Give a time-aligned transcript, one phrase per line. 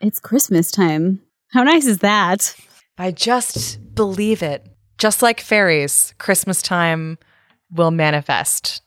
[0.00, 1.20] It's Christmas time.
[1.52, 2.54] How nice is that?
[2.98, 4.64] I just believe it.
[4.96, 7.18] Just like fairies, Christmas time
[7.72, 8.82] will manifest.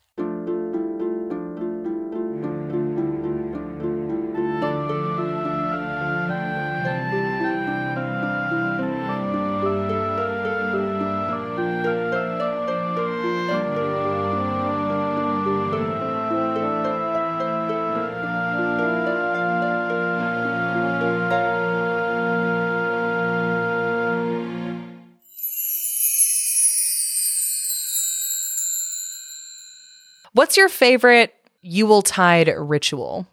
[30.41, 33.27] What's your favorite Yuletide ritual?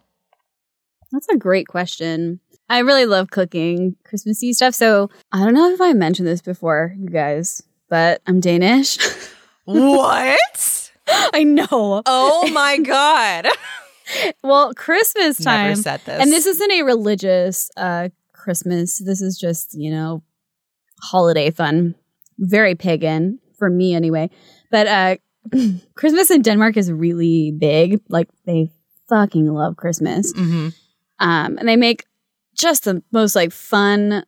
[1.11, 2.39] That's a great question.
[2.69, 4.75] I really love cooking Christmassy stuff.
[4.75, 8.99] So I don't know if I mentioned this before, you guys, but I'm Danish.
[9.65, 10.91] what?
[11.07, 12.03] I know.
[12.05, 13.47] Oh my god.
[14.43, 15.69] well, Christmas time.
[15.69, 16.21] Never said this.
[16.21, 18.99] And this isn't a religious uh Christmas.
[18.99, 20.21] This is just, you know,
[21.01, 21.95] holiday fun.
[22.37, 24.29] Very pagan for me anyway.
[24.69, 25.15] But uh
[25.95, 28.01] Christmas in Denmark is really big.
[28.09, 28.71] Like they
[29.07, 30.33] fucking love Christmas.
[30.33, 30.73] Mhm.
[31.19, 32.05] Um, and they make
[32.55, 34.23] just the most like fun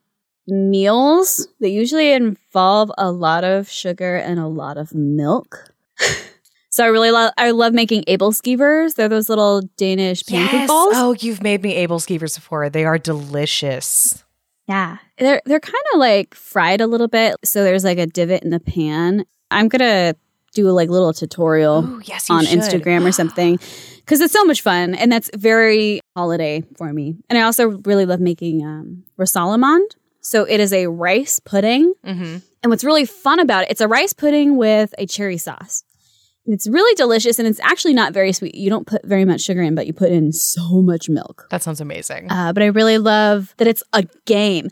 [0.48, 5.72] meals that usually involve a lot of sugar and a lot of milk.
[6.70, 8.96] so I really love I love making abelskivers.
[8.96, 10.68] They're those little Danish pancake Yes.
[10.68, 10.94] balls.
[10.96, 12.70] Oh, you've made me abelskivers before.
[12.70, 14.24] They are delicious.
[14.68, 14.98] Yeah.
[15.18, 17.36] They're they're kind of like fried a little bit.
[17.44, 19.26] So there's like a divot in the pan.
[19.52, 20.16] I'm gonna
[20.54, 22.60] do a like little tutorial Oh, yes, on should.
[22.60, 23.58] Instagram or something
[23.98, 27.16] because it's so much fun and that's very holiday for me.
[27.30, 29.96] And I also really love making um, risalamande.
[30.22, 33.88] So it is a rice pudding, hmm and what's really fun about it, it's a
[33.88, 35.84] rice pudding with a cherry sauce.
[36.46, 38.54] And it's really delicious, and it's actually not very sweet.
[38.54, 41.48] You don't put very much sugar in, but you put in so much milk.
[41.50, 42.32] That sounds amazing.
[42.32, 44.70] Uh, but I really love that it's a game.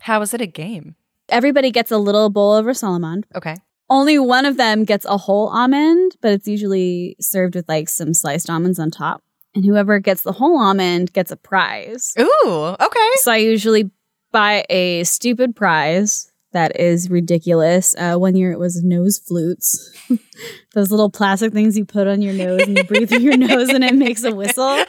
[0.00, 0.94] How is it a game?
[1.28, 3.24] Everybody gets a little bowl of risalamande.
[3.34, 3.56] Okay.
[3.92, 8.14] Only one of them gets a whole almond, but it's usually served with like some
[8.14, 9.20] sliced almonds on top.
[9.54, 12.14] And whoever gets the whole almond gets a prize.
[12.18, 13.10] Ooh, okay.
[13.16, 13.90] So I usually
[14.32, 17.94] buy a stupid prize that is ridiculous.
[17.98, 19.94] Uh, one year it was nose flutes,
[20.72, 23.68] those little plastic things you put on your nose and you breathe through your nose
[23.68, 24.84] and it makes a whistle.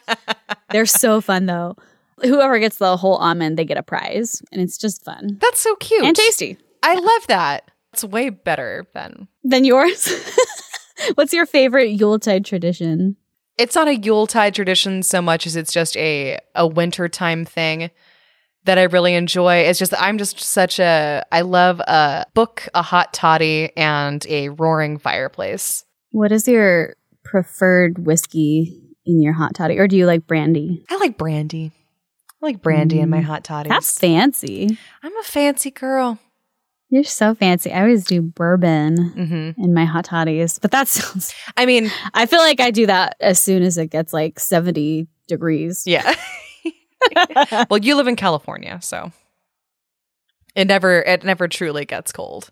[0.70, 1.76] They're so fun though.
[2.22, 5.74] Whoever gets the whole almond, they get a prize, and it's just fun That's so
[5.76, 6.04] cute.
[6.04, 6.58] and tasty.
[6.82, 7.70] I love that.
[7.94, 10.08] It's way better than Than yours.
[11.14, 13.16] What's your favorite Yuletide tradition?
[13.56, 17.90] it's not a Yuletide tradition so much as it's just a a wintertime thing
[18.64, 19.58] that I really enjoy.
[19.58, 24.48] It's just I'm just such a I love a book, a hot toddy, and a
[24.48, 25.84] roaring fireplace.
[26.10, 30.84] What is your preferred whiskey in your hot toddy, or do you like brandy?
[30.90, 31.70] I like brandy.
[32.42, 33.24] I like brandy in my Mm.
[33.24, 33.68] hot toddy.
[33.68, 34.76] That's fancy.
[35.02, 36.18] I'm a fancy girl.
[36.94, 37.72] You're so fancy.
[37.72, 38.96] I always do bourbon
[39.56, 41.34] hmm in my hot toddies, but that sounds.
[41.56, 45.08] I mean, I feel like I do that as soon as it gets like 70
[45.26, 45.82] degrees.
[45.86, 46.14] yeah.
[47.68, 49.10] well, you live in California, so
[50.54, 52.50] it never it never truly gets cold.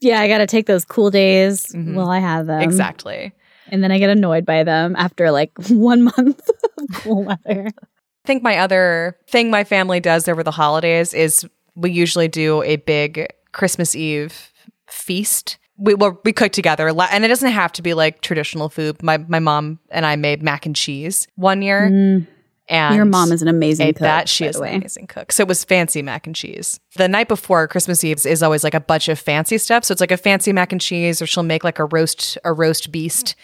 [0.00, 1.94] yeah, I got to take those cool days Mhm.
[1.94, 2.60] while I have them.
[2.60, 3.32] exactly.
[3.70, 7.68] And then I get annoyed by them after like one month of cool weather.
[7.68, 12.62] I think my other thing my family does over the holidays is we usually do
[12.64, 13.28] a big
[13.58, 14.52] Christmas Eve
[14.88, 15.58] feast.
[15.76, 19.02] We well, we cook together, and it doesn't have to be like traditional food.
[19.02, 22.26] My my mom and I made mac and cheese one year, Mm,
[22.68, 23.98] and your mom is an amazing cook.
[24.00, 24.28] that.
[24.28, 25.30] She is an amazing cook.
[25.30, 26.80] So it was fancy mac and cheese.
[26.96, 29.84] The night before Christmas Eve is always like a bunch of fancy stuff.
[29.84, 32.52] So it's like a fancy mac and cheese, or she'll make like a roast a
[32.52, 33.36] roast beast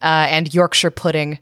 [0.00, 1.40] uh, and Yorkshire pudding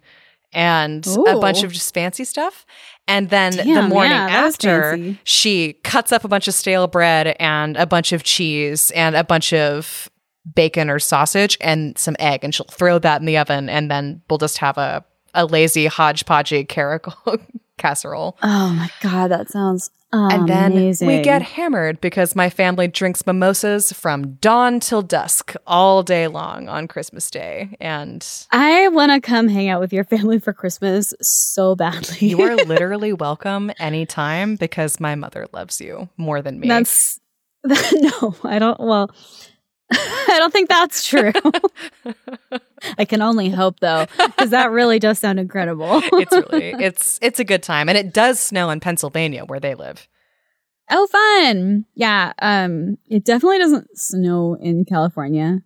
[0.53, 2.65] and a bunch of just fancy stuff.
[3.07, 7.77] And then the morning yeah, after, she cuts up a bunch of stale bread and
[7.77, 10.11] a bunch of cheese and a bunch of
[10.55, 14.23] bacon or sausage and some egg, and she'll throw that in the oven, and then
[14.29, 15.05] we'll just have a
[15.35, 17.39] a lazy hodgepodgey caracal
[17.79, 18.37] casserole.
[18.43, 23.93] Oh my God, that sounds And then we get hammered because my family drinks mimosas
[23.93, 27.77] from dawn till dusk all day long on Christmas Day.
[27.79, 32.29] And I want to come hang out with your family for Christmas so badly.
[32.29, 36.69] you are literally welcome anytime because my mother loves you more than me.
[36.69, 37.21] That's
[37.65, 38.81] no, I don't.
[38.81, 39.11] Well,
[39.93, 41.33] I don't think that's true.
[42.99, 46.01] I can only hope though, because that really does sound incredible.
[46.13, 47.89] it's really it's it's a good time.
[47.89, 50.07] And it does snow in Pennsylvania where they live.
[50.91, 51.85] oh, fun!
[51.95, 55.61] Yeah, um, it definitely doesn't snow in California,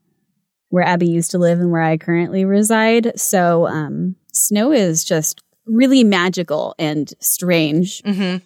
[0.69, 3.19] where Abby used to live and where I currently reside.
[3.19, 8.03] So, um, snow is just really magical and strange.
[8.05, 8.37] hmm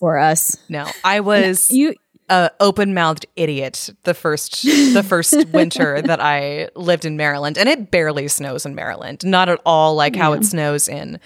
[0.00, 0.56] for us.
[0.68, 1.94] No, I was You
[2.28, 7.90] a open-mouthed idiot the first the first winter that I lived in Maryland, and it
[7.90, 9.24] barely snows in Maryland.
[9.24, 11.20] Not at all like how it snows in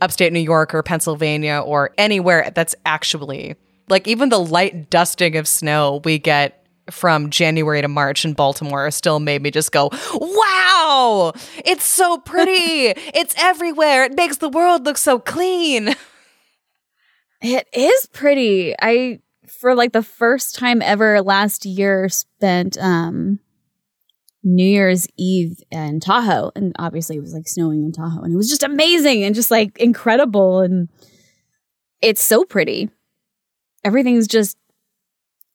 [0.00, 3.56] upstate New York or Pennsylvania or anywhere that's actually
[3.88, 8.90] like even the light dusting of snow we get from January to March in Baltimore
[8.90, 11.32] still made me just go, "Wow!
[11.64, 12.52] It's so pretty.
[13.14, 14.04] it's everywhere.
[14.04, 15.94] It makes the world look so clean."
[17.40, 18.74] It is pretty.
[18.80, 19.20] I
[19.60, 23.40] for like the first time ever last year spent um
[24.44, 28.36] New Year's Eve in Tahoe and obviously it was like snowing in Tahoe and it
[28.36, 30.88] was just amazing and just like incredible and
[32.00, 32.88] it's so pretty.
[33.84, 34.56] Everything's just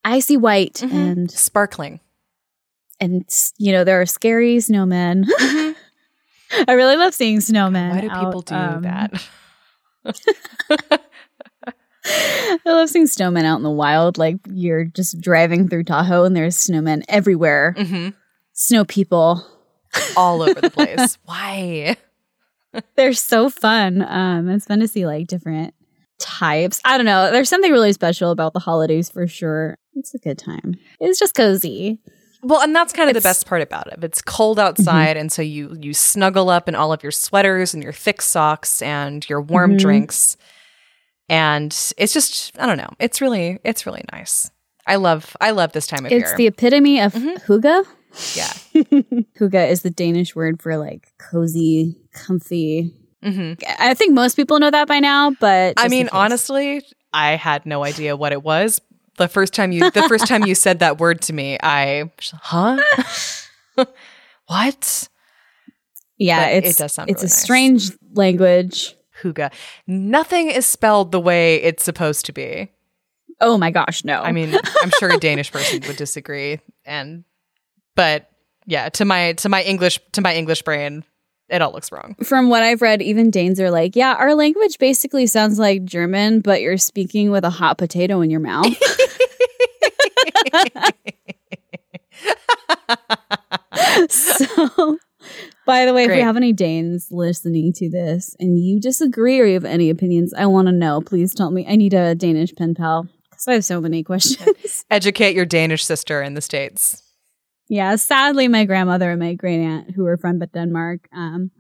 [0.03, 0.91] icy white Mhm.
[0.91, 2.01] and Sparkling.
[2.99, 3.25] and
[3.57, 5.25] you know there are scary snowmen.
[5.39, 7.89] I really love seeing snowmen.
[7.91, 9.27] Why do out, people do um, that?
[12.05, 14.17] I love seeing snowmen out in the wild.
[14.17, 17.75] Like you're just driving through Tahoe and there's snowmen everywhere.
[17.77, 18.09] hmm
[18.53, 19.45] Snow people.
[20.17, 21.17] All over the place.
[21.25, 21.97] Why?
[22.95, 24.01] They're so fun.
[24.07, 25.73] Um, it's fun to see like different
[26.19, 26.81] types.
[26.85, 27.31] I don't know.
[27.31, 29.77] There's something really special about the holidays for sure.
[29.95, 30.75] It's a good time.
[30.99, 31.99] It's just cozy.
[32.41, 34.03] Well, and that's kind of the best part about it.
[34.03, 37.81] It's cold outside, and so you you snuggle up in all of your sweaters and
[37.81, 39.79] your thick socks and your warm Mhm.
[39.79, 40.35] drinks,
[41.29, 42.89] and it's just I don't know.
[42.99, 44.49] It's really it's really nice.
[44.85, 46.21] I love I love this time of It's year.
[46.23, 47.41] It's the epitome of Mhm.
[47.45, 47.85] hygge.
[48.35, 48.53] yeah.
[49.39, 52.93] hygge is the Danish word for like cozy, comfy.
[53.23, 56.81] hmm I think most people know that by now, but I mean, honestly,
[57.13, 58.81] I had no idea what it was.
[59.17, 62.81] The first time you the first time you said that word to me, I huh?
[64.47, 65.07] what?
[66.17, 67.41] yeah, it does sound it's really a nice.
[67.41, 68.95] strange language.
[69.23, 69.51] Hygge.
[69.87, 72.69] Nothing is spelled the way it's supposed to be.
[73.41, 74.21] Oh my gosh, no!
[74.21, 77.23] I mean, I'm sure a Danish person would disagree, and
[77.95, 78.29] but
[78.65, 81.03] yeah, to my to my English to my English brain,
[81.49, 82.15] it all looks wrong.
[82.23, 86.39] from what I've read, even Danes are like, yeah, our language basically sounds like German,
[86.41, 88.67] but you're speaking with a hot potato in your mouth.
[94.09, 94.97] so,
[95.65, 96.17] by the way, if Great.
[96.17, 100.33] we have any Danes listening to this and you disagree or you have any opinions,
[100.33, 101.01] I want to know.
[101.01, 101.65] Please tell me.
[101.67, 104.85] I need a Danish pen pal because I have so many questions.
[104.91, 107.01] Educate your Danish sister in the states.
[107.69, 111.51] yeah, sadly, my grandmother and my great aunt, who were from Denmark, um,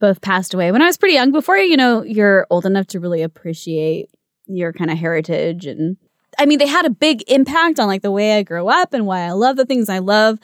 [0.00, 1.30] both passed away when I was pretty young.
[1.32, 4.08] Before you know, you're old enough to really appreciate
[4.46, 5.96] your kind of heritage and
[6.38, 9.06] I mean, they had a big impact on like the way I grew up and
[9.06, 10.38] why I love the things I love.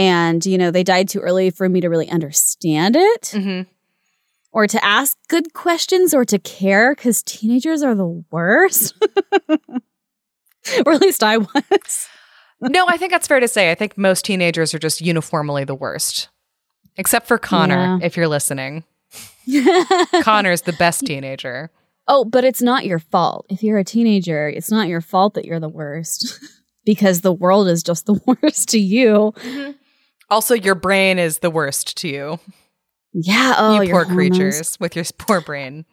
[0.00, 3.62] And, you know, they died too early for me to really understand it hmm
[4.52, 8.94] or to ask good questions or to care because teenagers are the worst.
[9.48, 12.08] or at least I was.
[12.60, 13.70] no, I think that's fair to say.
[13.70, 16.28] I think most teenagers are just uniformly the worst,
[16.96, 17.76] except for Connor.
[17.76, 17.98] Yeah.
[18.02, 18.84] If you're listening,
[20.22, 21.70] Connor's the best teenager.
[22.08, 23.46] Oh, but it's not your fault.
[23.48, 26.40] If you're a teenager, it's not your fault that you're the worst
[26.84, 29.32] because the world is just the worst to you.
[30.30, 32.38] Also, your brain is the worst to you.
[33.12, 33.54] Yeah.
[33.58, 34.36] Oh, you poor hormones.
[34.36, 35.84] creatures with your poor brain.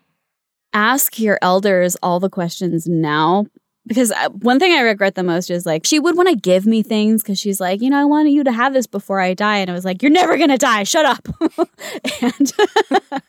[0.74, 3.48] Ask your elders all the questions now.
[3.88, 6.66] Because uh, one thing I regret the most is like, she would want to give
[6.66, 9.34] me things because she's like, you know, I want you to have this before I
[9.34, 9.60] die.
[9.60, 10.84] And I was like, you're never going to die.
[10.84, 11.26] Shut up.
[12.22, 12.54] and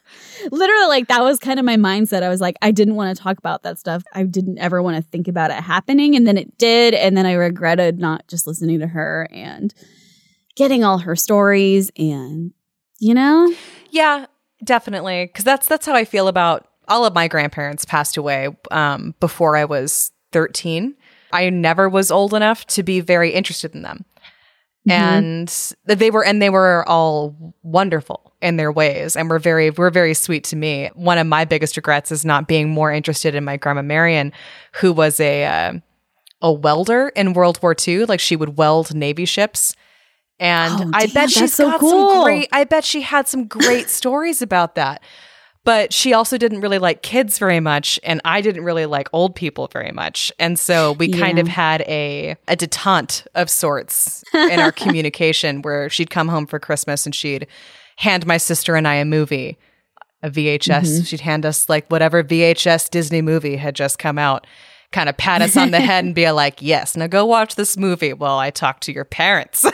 [0.51, 2.25] literally, like, that was kind of my mindset.
[2.25, 4.03] I was like, I didn't want to talk about that stuff.
[4.13, 6.17] I didn't ever want to think about it happening.
[6.17, 6.93] And then it did.
[6.93, 9.73] And then I regretted not just listening to her and
[10.59, 11.91] getting all her stories.
[11.97, 12.53] And,
[12.99, 13.51] you know,
[13.91, 14.27] Yeah,
[14.63, 15.27] definitely.
[15.27, 19.57] Because that's that's how I feel about all of my grandparents passed away um, before
[19.57, 20.95] I was thirteen.
[21.33, 24.05] I never was old enough to be very interested in them,
[24.89, 24.93] Mhm.
[24.93, 29.91] and they were and they were all wonderful in their ways, and were very were
[29.91, 30.91] very sweet to me.
[30.95, 34.33] One of my biggest regrets is not being more interested in my grandma Marion,
[34.81, 35.73] who was a uh,
[36.41, 38.07] a welder in World War II.
[38.07, 39.75] Like she would weld Navy ships.
[40.41, 41.91] And Oh, I damn, bet she's so got cool.
[42.11, 45.03] some great I bet she had some great stories about that.
[45.65, 49.35] But she also didn't really like kids very much, and I didn't really like old
[49.35, 50.33] people very much.
[50.39, 55.91] And so we kind of had a a detente of sorts in our communication where
[55.91, 57.47] she'd come home for Christmas and she'd
[57.97, 59.59] hand my sister and I a movie,
[60.23, 60.69] a VHS.
[60.85, 61.03] Mm-hmm.
[61.03, 64.47] She'd hand us like whatever VHS Disney movie had just come out,
[64.93, 67.77] kind of pat us on the head and be like, Yes, now go watch this
[67.77, 69.67] movie while I talk to your parents.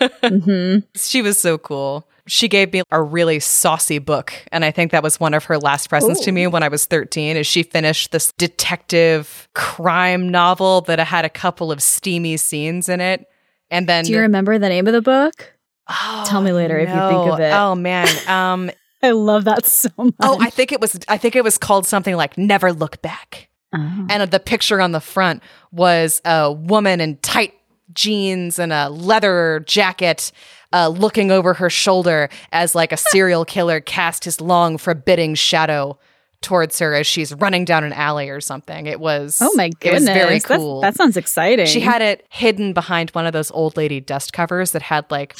[0.00, 0.84] Mhm.
[0.96, 2.06] She was so cool.
[2.26, 5.58] she gave me a really saucy book and i think that was one of her
[5.58, 10.82] last presents to me when i was 13 is she finished this detective crime novel
[10.82, 13.26] that had a couple of steamy scenes in it
[13.70, 15.54] and then Do you remember the name of the book?
[15.88, 17.52] Oh, Tell me later if you think of it.
[17.52, 18.70] oh man um
[19.02, 20.14] I love that so much.
[20.22, 23.48] oh i think it was i think it was called something like never look back
[23.72, 24.06] Oh.
[24.10, 27.54] and the picture on the front was a woman in tight
[27.94, 30.32] jeans and a leather jacket
[30.72, 35.98] uh, looking over her shoulder as like a serial killer cast his long forbidding shadow
[36.42, 38.86] towards her as she's running down an alley or something.
[38.86, 40.80] It was Oh my goodness, it was very That's- cool.
[40.80, 41.66] that sounds exciting.
[41.66, 45.36] she had it hidden behind one of those old lady dust covers that had like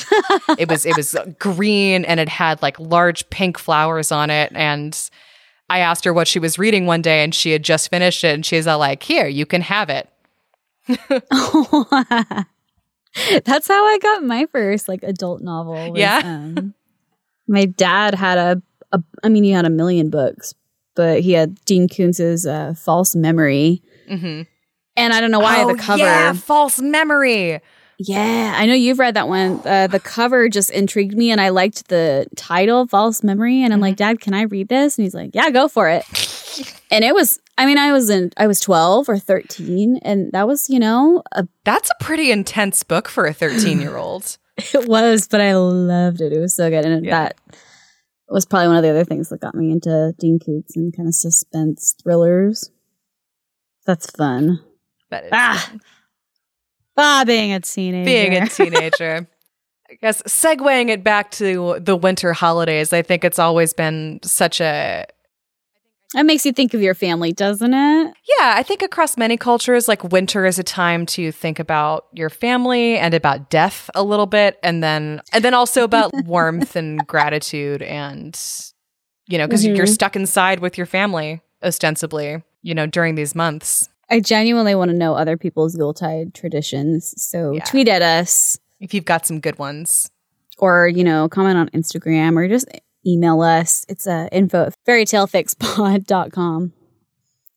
[0.59, 4.53] it was it was green and it had like large pink flowers on it.
[4.55, 4.99] And
[5.71, 8.35] I asked her what she was reading one day and she had just finished it
[8.35, 10.10] and she's all like, "Here, you can have it."
[13.45, 15.91] That's how I got my first like adult novel.
[15.93, 16.21] was, Yeah?
[16.25, 16.75] um,
[17.49, 20.55] my dad had a, a, I mean, he had a million books,
[20.95, 23.83] but he had Dean Koontz's uh, False Memory.
[24.09, 24.47] Mhm.
[24.97, 26.03] And I don't know why Oh, the cover.
[26.03, 27.61] Yeah, false memory.
[27.99, 29.61] Yeah, I know you've read that one.
[29.65, 33.81] Uh, the cover just intrigued me, and I liked the title, "False Memory." And I'm
[33.81, 36.05] like, "Dad, can I read this?" And he's like, "Yeah, go for it."
[36.91, 40.47] and it was, I mean, I was in, I was 12 or 13, and that
[40.47, 44.39] was, you know, a, That's a pretty intense book for a 13-year-old.
[44.57, 46.33] it was, but I loved it.
[46.33, 47.11] It was so good, and Yeah.
[47.29, 47.37] that
[48.29, 51.09] was probably one of the other things that got me into Dean Koontz and kind
[51.09, 52.71] of suspense thrillers.
[53.87, 54.61] That's fun.
[55.11, 55.73] That is Ah,
[56.97, 58.05] ah, being a teenager.
[58.05, 59.27] being a teenager.
[59.91, 64.61] I guess segueing it back to the winter holidays, I think it's always been such
[64.61, 65.07] a
[66.15, 68.15] that makes you think of your family, doesn't it?
[68.39, 72.31] Yeah, I think across many cultures, like winter is a time to think about your
[72.31, 77.07] family and about death a little bit, and then and then also about warmth and
[77.07, 78.39] gratitude, and
[79.29, 79.95] you know, because you're Mhm.
[79.95, 83.89] stuck inside with your family ostensibly, you know, during these months.
[84.11, 87.15] I genuinely want to know other people's Yuletide traditions.
[87.17, 87.63] So Yeah.
[87.65, 90.11] tweet at us If you've got some good ones,
[90.59, 92.67] or, you know, comment on Instagram or just
[93.07, 93.85] email us.
[93.89, 96.73] It's uh, info at fairytalefixpod.com.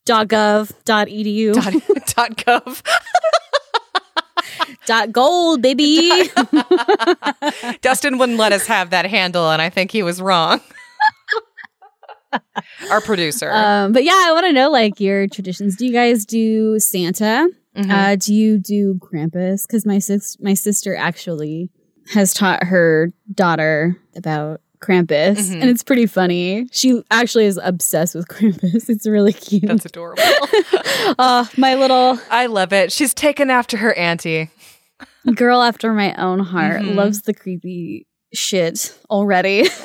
[0.05, 1.73] Dot gov, dot edu, dot,
[2.15, 2.81] dot gov.
[4.85, 6.29] dot gold, baby.
[7.81, 10.59] Dustin wouldn't let us have that handle, and I think he was wrong.
[12.89, 13.51] Our producer.
[13.51, 15.75] um, but yeah, I want to know like your traditions.
[15.77, 17.49] Do you guys do Santa?
[17.77, 17.91] Mhm.
[17.91, 19.67] Uh, do you do Krampus?
[19.67, 21.69] Because my sis, my sister actually
[22.13, 25.61] has taught her daughter about Krampus, Mhm.
[25.61, 26.67] and it's pretty funny.
[26.71, 28.89] She actually is obsessed with Krampus.
[28.89, 29.63] It's really cute.
[29.65, 30.21] That's adorable.
[31.19, 32.91] oh, my little I love it.
[32.91, 34.49] She's taken after her auntie.
[35.35, 36.95] girl after my own heart Mhm.
[36.95, 39.67] loves the creepy shit already.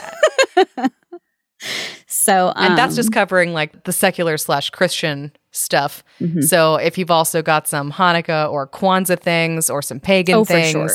[2.07, 6.05] so, um, and that's just covering like the secular slash Christian stuff.
[6.21, 6.43] mhm.
[6.45, 10.71] So if you've also got some Hanukkah or Kwanzaa things or some pagan Oh, things
[10.71, 10.89] sure.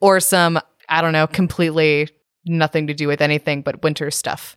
[0.00, 2.08] or some, I don't know, completely
[2.48, 4.56] nothing to do with anything but winter stuff,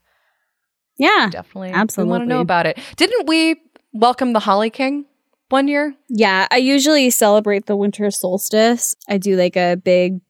[0.98, 2.78] yeah, definitely we want to know about it.
[2.96, 5.06] Didn't we welcome the Holly King
[5.50, 5.96] one year?
[6.10, 8.96] Yeah, I usually celebrate the winter solstice.
[9.10, 10.22] I do like a big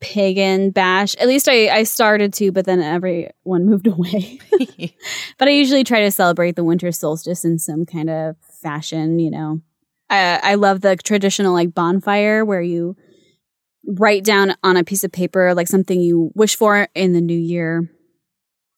[0.00, 1.16] pagan bash.
[1.16, 3.32] At least I, I started to, but then everyone
[3.66, 4.38] moved away.
[5.38, 9.30] but I usually try to celebrate the winter solstice in some kind of fashion, you
[9.30, 9.62] know.
[10.10, 12.96] I, I love the traditional like bonfire where you
[13.86, 17.38] write down on a piece of paper like something you wish for in the new
[17.38, 17.90] year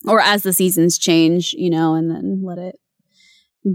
[0.06, 2.76] or as the seasons change, you know, and then let it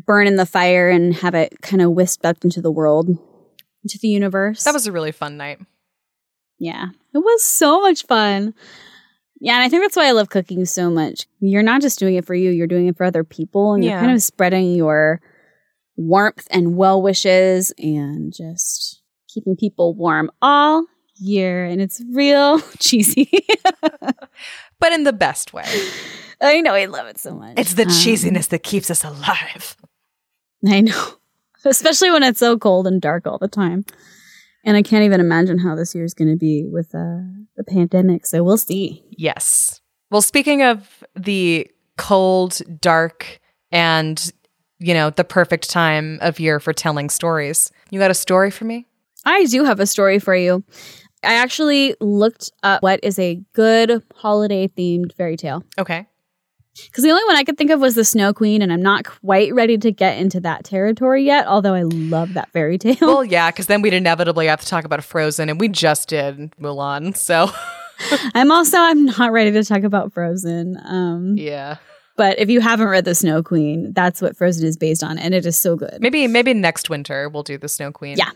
[0.05, 3.09] burn in the fire and have it kind of whisked up into the world,
[3.83, 4.63] into the universe.
[4.63, 5.59] that was a really fun night.
[6.59, 8.53] yeah, it was so much fun.
[9.43, 11.25] Yeah, and I think that's why I love cooking so much.
[11.39, 13.91] You're not just doing it for you, you're doing it for other people, and Yeah.
[13.91, 15.19] you're kind of spreading your
[15.97, 19.01] warmth and well wishes and just
[19.33, 20.85] keeping people warm all
[21.21, 21.63] year.
[21.65, 23.29] And it's real cheesy.
[24.79, 25.65] But in the best way.
[26.41, 27.53] I know, I love it so much.
[27.57, 29.77] It's the Um, cheesiness that keeps us alive.
[30.67, 31.07] I know.
[31.65, 33.85] Especially when it's so cold and dark all the time.
[34.65, 37.21] And I can't even imagine how this year is going to be with uh,
[37.55, 38.25] the pandemic.
[38.25, 39.03] So we'll see.
[39.11, 39.81] Yes.
[40.09, 43.39] Well, speaking of the cold, dark,
[43.71, 44.31] and,
[44.79, 48.65] you know, the perfect time of year for telling stories, you got a story for
[48.65, 48.87] me?
[49.25, 50.63] I do have a story for you.
[51.23, 55.63] I actually looked up what is a good holiday themed fairy tale.
[55.77, 56.07] Okay.
[56.85, 59.03] Because the only one I could think of was the Snow Queen, and I'm not
[59.03, 62.95] quite ready to get into that territory yet, although I love that fairy tale.
[63.01, 66.37] Well, yeah, because then we'd inevitably have to talk about Frozen, and we just did
[66.59, 67.15] Mulan.
[67.17, 67.51] So,
[68.33, 70.77] I'm also I'm not ready to talk about Frozen.
[70.85, 71.75] Um, Yeah.
[72.15, 75.33] but if you haven't read The Snow Queen, that's what Frozen is based on, and
[75.33, 75.97] it is so good.
[75.99, 78.17] Maybe maybe next winter we'll do the Snow Queen.
[78.17, 78.31] Yeah.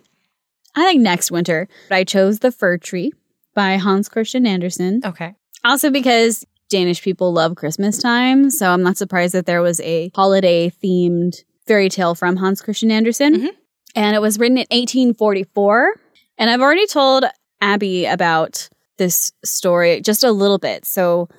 [0.75, 1.67] I think next winter.
[1.89, 3.11] I chose The Fir Tree
[3.53, 5.01] by Hans Christian Andersen.
[5.05, 5.33] Okay.
[5.63, 10.11] Also because Danish people love Christmas time, so I'm not surprised that there was a
[10.15, 13.35] holiday themed fairy tale from Hans Christian Andersen.
[13.35, 13.49] Mhm.
[13.95, 15.93] And it was written in 1844.
[16.37, 17.23] And I've already told
[17.61, 18.67] Abby about
[18.97, 20.85] this story just a little bit.
[20.85, 21.29] So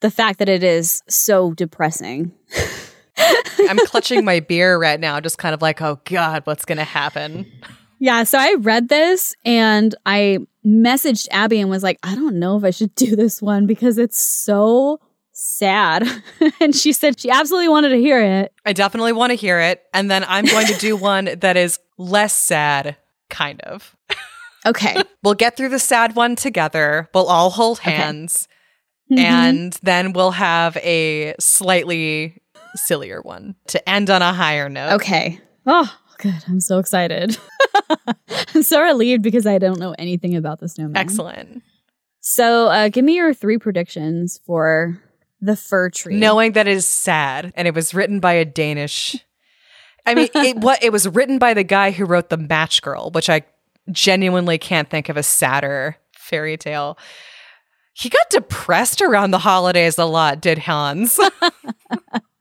[0.00, 2.32] the fact that it is so depressing.
[3.68, 7.50] I'm clutching my beer right now, just kind of like, oh God, what's gonna happen?
[8.02, 12.56] Yeah, so I read this and I messaged Abby and was like, I don't know
[12.56, 14.98] if I should do this one because it's so
[15.30, 16.04] sad.
[16.60, 18.52] and she said she absolutely wanted to hear it.
[18.66, 19.84] I definitely want to hear it.
[19.94, 22.96] And then I'm going to do one that is less sad,
[23.30, 23.94] kind of.
[24.66, 24.96] Okay.
[25.22, 27.08] We'll get through the sad one together.
[27.14, 28.48] We'll all hold hands.
[29.12, 29.18] Mhm.
[29.18, 32.42] And then we'll have a slightly
[32.74, 34.94] sillier one to end on a higher note.
[34.94, 35.40] okay.
[35.66, 35.88] Oh,
[36.22, 36.44] good.
[36.48, 37.36] I'm so excited.
[38.54, 40.96] I'm so relieved because I don't know anything about the snowman.
[40.96, 41.62] Excellent.
[42.20, 45.02] So, uh, give me your three predictions for
[45.40, 46.16] the fir tree.
[46.16, 49.16] Knowing that it is sad and it was written by a Danish.
[50.06, 53.10] I mean, it, what it was written by the guy who wrote The Match Girl,
[53.10, 53.42] which I
[53.90, 56.96] genuinely can't think of a sadder fairy tale.
[57.94, 61.18] He got depressed around the holidays a lot, did Hans?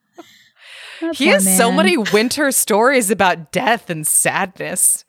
[1.02, 5.04] That he has so many winter stories about death and sadness.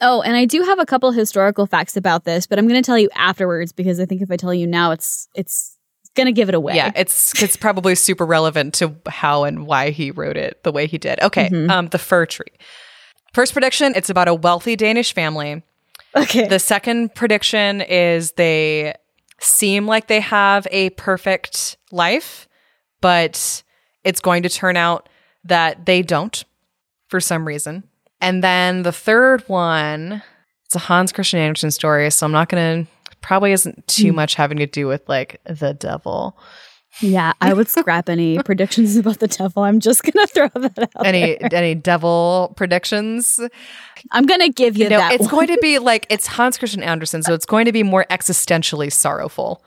[0.00, 2.86] Oh, and I do have a couple historical facts about this, but I'm going to
[2.86, 5.76] tell you afterwards because I think if I tell you now, it's it's
[6.16, 6.74] going to give it away.
[6.74, 10.86] Yeah, it's it's probably super relevant to how and why he wrote it the way
[10.86, 11.20] he did.
[11.20, 11.70] Okay, Mhm.
[11.70, 12.46] um, the fir tree.
[13.34, 15.62] First prediction: it's about a wealthy Danish family.
[16.16, 16.48] Okay.
[16.48, 18.94] The second prediction is they
[19.38, 22.48] seem like they have a perfect life,
[23.00, 23.62] but
[24.02, 25.08] it's going to turn out
[25.44, 26.44] that they don't
[27.08, 27.84] for some reason.
[28.20, 30.22] And then the third one,
[30.66, 34.16] it's a Hans Christian Andersen story, so I'm not going to probably isn't too mm.
[34.16, 36.38] much having to do with like the devil.
[37.00, 39.62] yeah, I would scrap any predictions about the devil.
[39.62, 41.06] I'm just going to throw that out.
[41.06, 41.54] Any there.
[41.54, 43.40] any devil predictions?
[44.10, 45.12] I'm going to give you You know, that.
[45.12, 45.30] it's one.
[45.30, 48.92] going to be like it's Hans Christian Andersen, so it's going to be more existentially
[48.92, 49.64] sorrowful.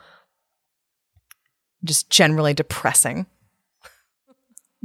[1.84, 3.26] Just generally depressing.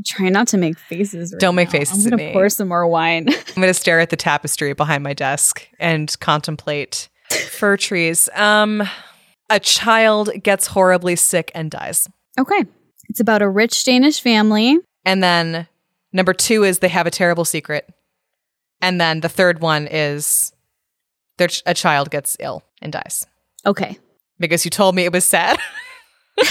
[0.06, 1.34] Try not to make faces.
[1.34, 1.80] right Don't make now.
[1.80, 3.28] faces I'm gonna pour some more wine.
[3.48, 8.30] I'm going to stare at the tapestry behind my desk and contemplate fir trees.
[8.34, 8.88] Um,
[9.50, 12.08] a child gets horribly sick and dies.
[12.40, 12.66] okay.
[13.10, 14.78] It's about a rich Danish family.
[15.04, 15.68] And then
[16.14, 17.92] number two is they have a terrible secret.
[18.82, 20.54] And then the third one is
[21.40, 23.26] their a child gets ill and dies
[23.66, 23.98] Okay.
[24.40, 25.58] because you told me it was sad.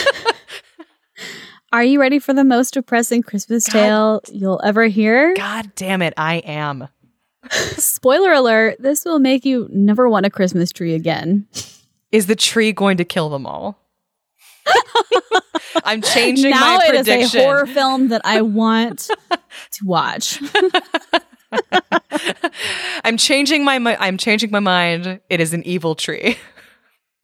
[1.72, 3.72] Are you ready for the most depressing Christmas God.
[3.72, 5.34] tale you'll ever hear?
[5.34, 6.88] God damn it, I am.
[7.50, 11.46] Spoiler alert, this will make you never want a Christmas tree again.
[12.10, 13.78] Is the tree going to kill them all?
[15.84, 17.40] I'm changing now my it is prediction.
[17.40, 20.40] a horror film that I want to watch.
[23.04, 25.20] I'm changing my mi- I'm changing my mind.
[25.28, 26.36] It is an evil tree.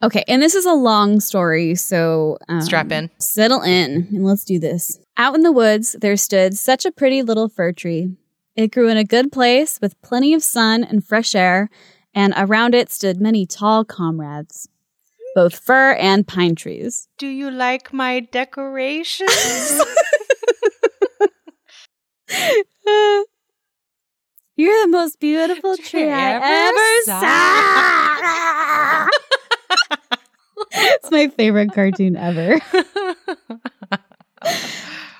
[0.05, 3.09] Okay, and this is a long story, so um, Strap in.
[3.17, 4.99] Settle in and let's do this.
[5.17, 8.15] Out in the woods, there stood such a pretty little fir tree.
[8.55, 11.71] It grew in a good place with plenty of sun and fresh air,
[12.13, 14.69] and around it stood many tall comrades,
[15.33, 17.07] both fir and pine trees.
[17.17, 19.31] Do you like my decorations?
[24.55, 27.01] You're the most beautiful tree I ever
[29.09, 29.19] saw.
[30.71, 32.59] it's my favorite cartoon ever.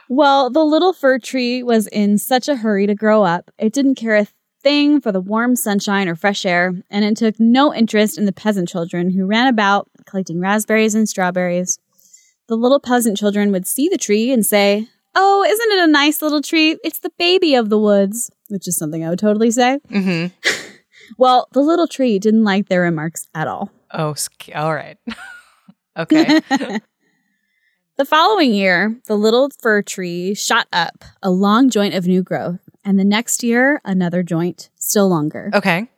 [0.07, 3.95] Well, the little fir tree was in such a hurry to grow up, it didn't
[3.95, 4.27] care a
[4.61, 8.31] thing for the warm sunshine or fresh air, and it took no interest in the
[8.31, 11.79] peasant children who ran about collecting raspberries and strawberries.
[12.47, 16.21] The little peasant children would see the tree and say, Oh, isn't it a nice
[16.21, 16.77] little tree?
[16.83, 19.79] It's the baby of the woods, which is something I would totally say.
[19.89, 20.27] hmm
[21.17, 23.71] Well, the little tree didn't like their remarks at all.
[23.97, 24.97] Oh, sk- all right.
[25.97, 26.41] okay.
[27.97, 32.59] The following year, the little fir tree shot up a long joint of new growth,
[32.83, 35.49] and the next year, another joint, still longer.
[35.53, 35.89] Okay.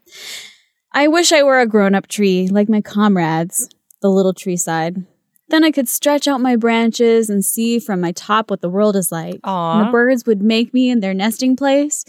[0.92, 3.68] I wish I were a grown up tree like my comrades,
[4.04, 5.08] the little tree sighed.
[5.50, 8.96] Then I could stretch out my branches and see from my top what the world
[8.96, 9.40] is like.
[9.44, 12.06] And the birds would make me in their nesting place,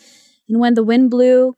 [0.50, 1.56] and when the wind blew,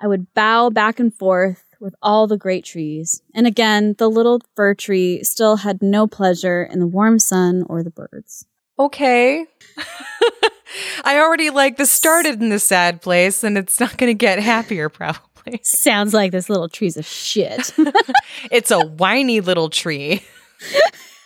[0.00, 3.22] I would bow back and forth with all the great trees.
[3.34, 7.82] And again, the little fir tree still had no pleasure in the warm sun or
[7.82, 8.46] the birds.
[8.78, 9.46] Okay.
[11.04, 14.40] I already like this started in a sad place and it's not going to get
[14.40, 15.60] happier probably.
[15.62, 17.72] Sounds like this little tree's a shit.
[18.50, 20.22] it's a whiny little tree.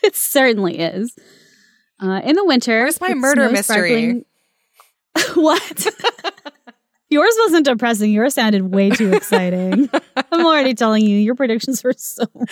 [0.03, 1.17] it certainly is.
[2.01, 4.25] Uh, in the winter, Where's my murder mystery?
[5.35, 5.87] what?
[7.11, 8.13] Yours wasn't depressing.
[8.13, 9.89] Yours sounded way too exciting.
[10.33, 12.47] I'm already telling you, your predictions were so wrong.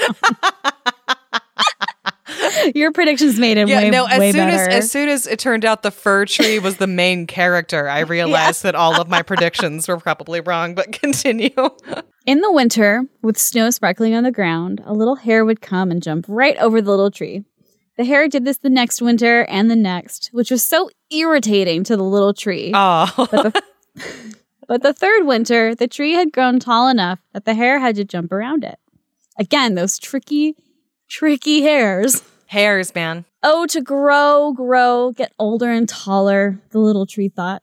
[2.75, 4.71] your predictions made it Yeah, way, no, as way soon better.
[4.71, 8.01] as as soon as it turned out the fir tree was the main character, I
[8.17, 11.51] realized that all of my predictions were probably wrong, but continue.
[12.25, 16.03] In the winter, with snow sparkling on the ground, a little hare would come and
[16.03, 17.45] jump right over the little tree.
[17.97, 21.97] The hare did this the next winter and the next, which was so irritating to
[21.97, 22.73] the little tree.
[22.75, 23.53] Oh.
[24.69, 28.05] But the third winter, the tree had grown tall enough that the hare had to
[28.05, 28.79] jump around it.
[29.39, 30.57] Again, those tricky,
[31.09, 32.23] tricky hairs.
[32.47, 33.25] Hairs, man.
[33.43, 37.63] Oh, to grow, grow, get older and taller, the little tree thought.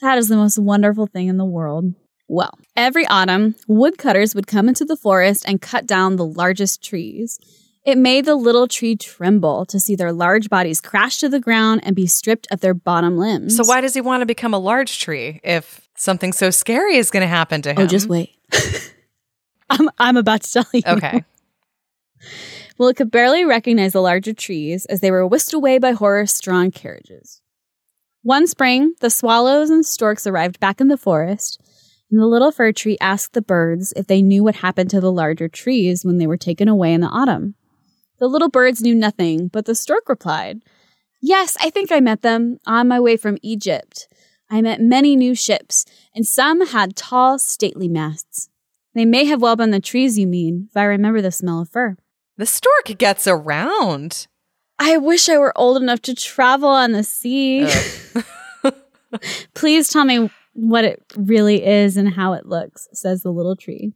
[0.00, 1.94] That is the most wonderful thing in the world.
[2.28, 7.38] Well, every autumn, woodcutters would come into the forest and cut down the largest trees.
[7.84, 11.80] It made the little tree tremble to see their large bodies crash to the ground
[11.84, 13.56] and be stripped of their bottom limbs.
[13.56, 17.10] So why does he want to become a large tree if something so scary is
[17.10, 17.82] going to happen to oh, him?
[17.82, 18.30] Oh, just wait.
[19.70, 20.82] I'm, I'm about to tell you.
[20.86, 21.24] Okay.
[22.78, 26.38] Well, it could barely recognize the larger trees as they were whisked away by horse
[26.40, 27.42] drawn carriages.
[28.22, 31.60] One spring, the swallows and storks arrived back in the forest,
[32.10, 35.12] and the little fir tree asked the birds if they knew what happened to the
[35.12, 37.56] larger trees when they were taken away in the autumn.
[38.18, 40.62] The little birds knew nothing, but the stork replied,
[41.20, 44.07] Yes, I think I met them on my way from Egypt.
[44.50, 45.84] I met many new ships,
[46.14, 48.48] and some had tall, stately masts.
[48.94, 51.68] They may have well been the trees you mean, if I remember the smell of
[51.68, 51.96] fir.
[52.36, 54.26] The stork gets around.
[54.78, 57.68] I wish I were old enough to travel on the sea.
[59.54, 63.92] Please tell me what it really is and how it looks, says the little tree.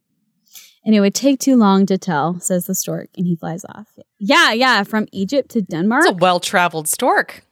[0.85, 3.87] And it would take too long to tell, says the stork, and he flies off.
[4.19, 6.05] Yeah, yeah, from Egypt to Denmark.
[6.05, 7.45] It's a well traveled stork.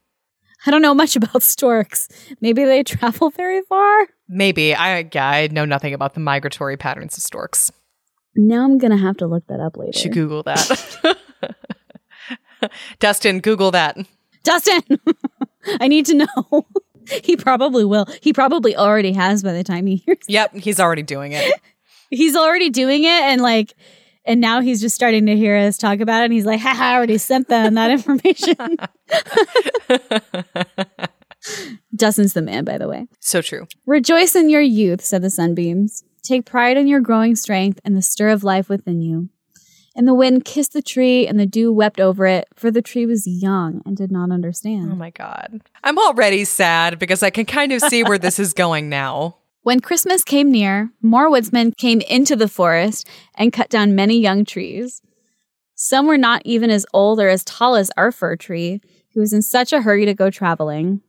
[0.67, 2.09] I don't know much about storks.
[2.41, 4.09] Maybe they travel very far.
[4.29, 4.75] Maybe.
[4.75, 7.73] I yeah, I know nothing about the migratory patterns of storks.
[8.37, 9.99] Now I'm gonna have to look that up later.
[9.99, 11.17] Should Google that.
[12.99, 13.97] Dustin, Google that.
[14.45, 14.83] Dustin,
[15.81, 16.67] I need to know.
[17.23, 18.07] he probably will.
[18.21, 20.19] He probably already has by the time he hears.
[20.29, 21.53] Yep, he's already doing it.
[22.11, 23.75] He's already doing it, and like,
[24.25, 26.27] and now he's just starting to hear us talk about it.
[26.27, 26.77] And he's like, "Ha!
[26.79, 28.77] I already sent them that information."
[31.97, 33.07] Dustin's the man, by the way.
[33.19, 33.67] so true.
[33.87, 36.05] Rejoice in your youth, said the sunbeams.
[36.23, 39.31] Take pride in your growing strength and the stir of life within you.
[39.97, 43.07] And the wind kissed the tree, and the dew wept over it, for the tree
[43.07, 44.91] was young and did not understand.
[44.93, 45.63] Oh my God.
[45.83, 49.39] I'm already sad because I can kind of see where this is going now.
[49.63, 54.47] When Christmas came near, more woodsmen came into the forest and cut down many young
[54.47, 55.03] trees.
[55.75, 58.81] Some were not even as old or as tall as our fir tree,
[59.13, 61.03] who was in such a hurry to go traveling.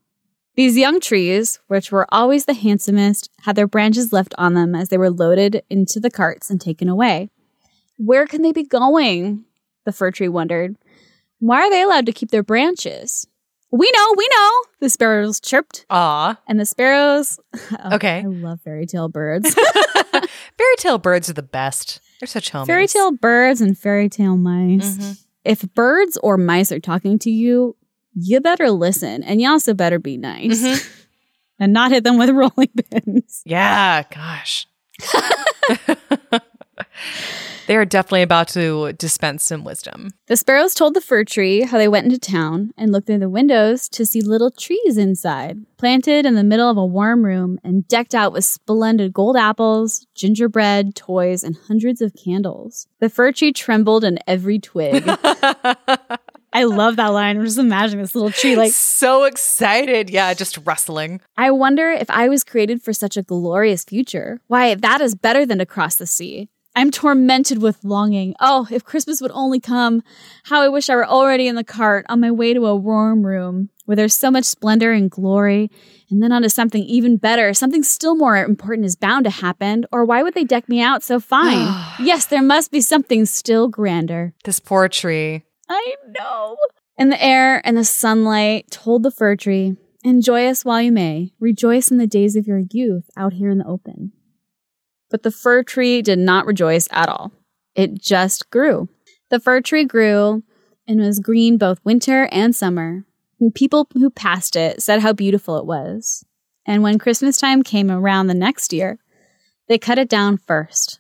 [0.56, 4.90] These young trees, which were always the handsomest, had their branches left on them as
[4.90, 7.30] they were loaded into the carts and taken away.
[7.98, 9.46] Where can they be going?
[9.86, 10.76] The fir tree wondered.
[11.40, 13.28] Why are they allowed to keep their branches?
[13.72, 15.86] We know, we know, the sparrows chirped.
[15.90, 16.38] Aw.
[16.48, 17.40] And the sparrows.
[17.84, 18.20] Oh, Okay.
[18.20, 19.54] I love fairy tale birds.
[20.58, 22.00] Fairy tale birds are the best.
[22.20, 22.68] They're such homies.
[22.68, 24.98] fairy tale birds and fairy tale mice.
[24.98, 25.24] Mhm.
[25.46, 27.76] If birds or mice are talking to you,
[28.14, 30.88] you better listen and you also better be nice Mhm.
[31.60, 33.42] and not hit them with rolling pins.
[33.46, 34.68] Yeah, gosh.
[37.68, 40.10] they are definitely about to dispense some wisdom.
[40.28, 43.30] The sparrows told the fir tree how they went into town and looked through the
[43.30, 47.88] windows to see little trees inside, planted in the middle of a warm room and
[47.88, 52.88] decked out with splendid gold apples, gingerbread, toys, and hundreds of candles.
[53.00, 55.04] The fir tree trembled in every twig.
[56.54, 57.38] I love that line.
[57.38, 60.10] I'm just imagining this little tree like so excited.
[60.10, 61.22] Yeah, just rustling.
[61.38, 64.42] I wonder if I was created for such a glorious future.
[64.48, 66.50] Why, that is better than to cross the sea.
[66.76, 68.34] I'm tormented with longing.
[68.40, 70.04] Oh, if Christmas would only come.
[70.46, 73.26] How I wish I were already in the cart on my way to a warm
[73.26, 75.70] room where there's so much splendor and glory,
[76.10, 77.54] and then onto something even better.
[77.54, 81.04] Something still more important is bound to happen, or why would they deck me out
[81.04, 81.68] so fine?
[82.00, 84.34] yes, there must be something still grander.
[84.46, 85.44] This poor tree.
[85.68, 86.56] I know.
[86.98, 91.34] And the air and the sunlight told the fir tree, Enjoy us while you may.
[91.40, 94.14] Rejoice in the days of your youth out here in the open.
[95.12, 97.32] But the fir tree did not rejoice at all.
[97.76, 98.90] It just grew.
[99.30, 100.44] The fir tree grew
[100.88, 103.06] and was green both winter and summer.
[103.40, 106.26] And people who passed it said how beautiful it was.
[106.66, 109.00] And when Christmas time came around the next year,
[109.68, 111.00] they cut it down first.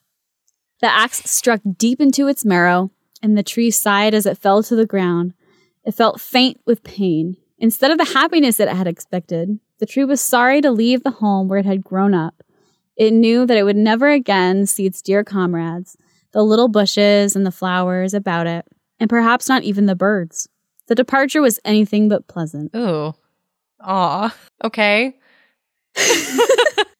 [0.82, 2.89] The axe struck deep into its marrow,
[3.21, 5.34] and the tree sighed as it fell to the ground.
[5.84, 7.38] It felt faint with pain.
[7.60, 11.12] Instead of the happiness that it had expected, the tree was sorry to leave the
[11.12, 12.43] home where it had grown up.
[13.02, 15.98] It knew that it would never again see its dear comrades,
[16.34, 18.64] the little bushes and the flowers about it,
[19.00, 20.48] and perhaps not even the birds.
[20.86, 22.70] The departure was anything but pleasant.
[22.76, 23.16] Ooh.
[23.80, 24.36] Aw.
[24.64, 25.18] Okay.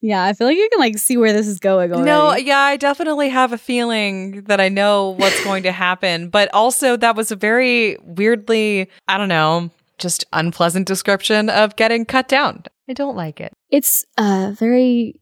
[0.04, 2.06] Yeah, I feel like you can like see where this is going already.
[2.10, 6.30] No, yeah, I definitely have a feeling that I know what's going to happen.
[6.30, 12.06] But also, that was a very weirdly, I don't know, just unpleasant description of getting
[12.06, 12.64] cut down.
[12.90, 13.54] I don't like it.
[13.70, 15.21] it's uh very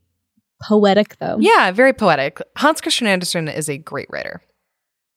[0.62, 1.38] poetic though.
[1.40, 2.42] Yeah, very poetic.
[2.58, 4.42] Hans Christian Andersen is a great writer.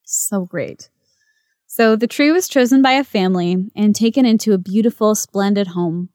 [0.05, 0.89] So great.
[1.67, 6.11] So the tree was chosen by a family and taken into a beautiful, splendid home.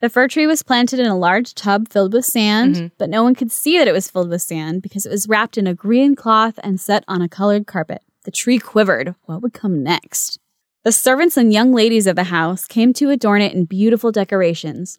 [0.00, 2.90] The fir tree was planted in a large tub filled with sand, Mhm.
[2.98, 5.58] but no one could see that it was filled with sand because it was wrapped
[5.58, 8.02] in a green cloth and set on a colored carpet.
[8.24, 9.14] The tree quivered.
[9.24, 10.38] What would come next?
[10.84, 14.98] The servants and young ladies of the house came to adorn it in beautiful decorations.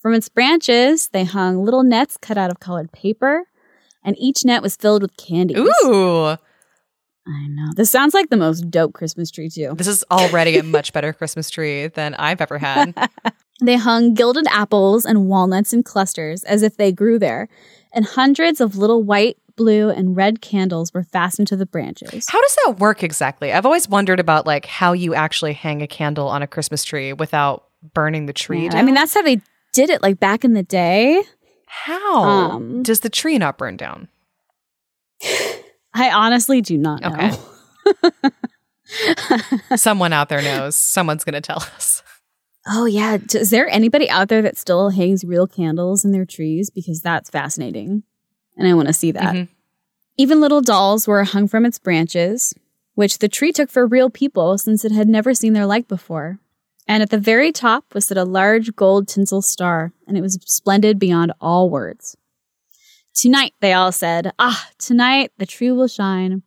[0.00, 3.44] From its branches, they hung little nets cut out of colored paper,
[4.02, 5.58] and each net was filled with candies.
[5.58, 7.68] Ooh, I know.
[7.76, 9.74] This sounds like the most dope Christmas tree, too.
[9.76, 12.94] this is already a much better Christmas tree than I've ever had.
[13.62, 17.48] They hung gilded apples and walnuts in clusters as if they grew there,
[17.92, 22.26] and hundreds of little white, blue, and red candles were fastened to the branches.
[22.26, 23.52] How does that work exactly?
[23.52, 27.12] I've always wondered about like how you actually hang a candle on a Christmas tree
[27.12, 28.68] without burning the tree.
[28.68, 28.80] Down.
[28.80, 31.22] I mean, that's how they did it like back in the day.
[31.66, 34.08] how um, does the tree not burn down?
[35.94, 37.38] I honestly do not know.
[38.12, 38.30] Okay.
[39.76, 40.76] Someone out there knows.
[40.76, 42.02] Someone's going to tell us.
[42.68, 43.18] Oh, yeah.
[43.34, 46.70] Is there anybody out there that still hangs real candles in their trees?
[46.70, 48.02] Because that's fascinating.
[48.56, 49.34] And I want to see that.
[49.34, 49.48] Mhm.
[50.16, 52.54] Even little dolls were hung from its branches,
[52.94, 56.38] which the tree took for real people since it had never seen their like before.
[56.88, 60.38] And at the very top was set a large gold tinsel star, and it was
[60.44, 62.16] splendid beyond all words.
[63.14, 66.42] Tonight, they all said, Ah, tonight the tree will shine.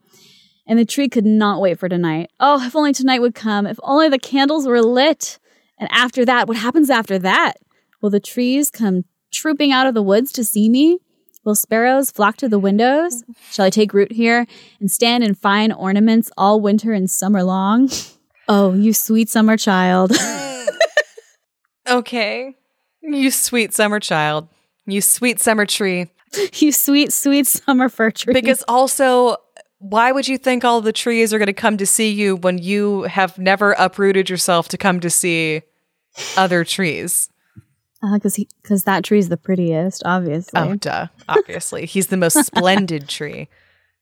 [0.65, 2.31] And the tree could not wait for tonight.
[2.39, 3.67] Oh, if only tonight would come.
[3.67, 5.39] If only the candles were lit.
[5.77, 7.55] And after that, what happens after that?
[8.01, 10.99] Will the trees come trooping out of the woods to see me?
[11.43, 13.23] Will sparrows flock to the windows?
[13.51, 14.47] Shall I take root here
[14.79, 17.89] and stand in fine ornaments all winter and summer long?
[18.47, 20.11] Oh, you sweet summer child.
[21.87, 22.55] Okay.
[23.01, 24.47] You sweet summer child.
[24.85, 26.09] You sweet summer tree.
[26.55, 28.33] you sweet, sweet summer fir tree.
[28.33, 29.37] Because also,
[29.79, 32.57] why would you think all the trees are going to come to see you when
[32.57, 35.61] you have never uprooted yourself to come to see
[36.37, 37.29] other trees?
[38.01, 40.59] Uh, because because that tree is the prettiest, obviously.
[40.59, 41.07] Oh, duh.
[41.27, 41.85] Obviously.
[41.85, 43.49] He's the most splendid tree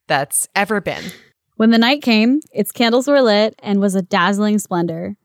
[0.07, 1.03] that's ever been.
[1.61, 5.15] When the night came, its candles were lit and was a dazzling splendor.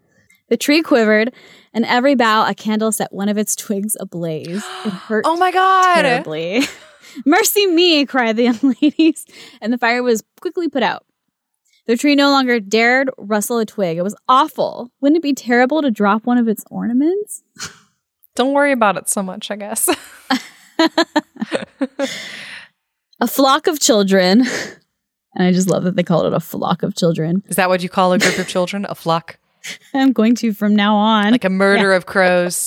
[0.50, 1.32] The tree quivered,
[1.72, 4.62] and every bough a candle set one of its twigs ablaze.
[4.84, 6.02] It hurt Oh my God.
[6.02, 6.60] terribly.
[7.24, 9.24] Mercy me, cried the young ladies,
[9.62, 11.06] and the fire was quickly put out.
[11.86, 13.96] The tree no longer dared rustle a twig.
[13.96, 14.92] It was awful.
[15.00, 17.44] Wouldn't it be terrible to drop one of its ornaments?
[18.34, 19.88] Don't worry about it so much, I guess.
[23.22, 24.44] A flock of children,
[25.36, 27.42] and I just love that they called it a flock of children.
[27.46, 28.86] Is that what you call a group of children?
[28.88, 29.38] A flock?
[29.94, 31.30] I'm going to from now on.
[31.30, 32.66] Like a murder of crows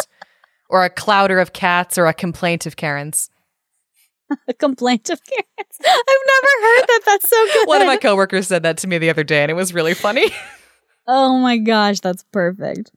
[0.70, 3.32] or a clowder of cats or a complaint of Karens?
[4.48, 5.80] a complaint of Karen's.
[5.80, 7.02] I've never heard that.
[7.06, 7.68] That's so good.
[7.68, 9.96] One of my coworkers said that to me the other day and it was really
[9.96, 10.30] funny.
[11.08, 12.92] Oh my gosh, that's perfect.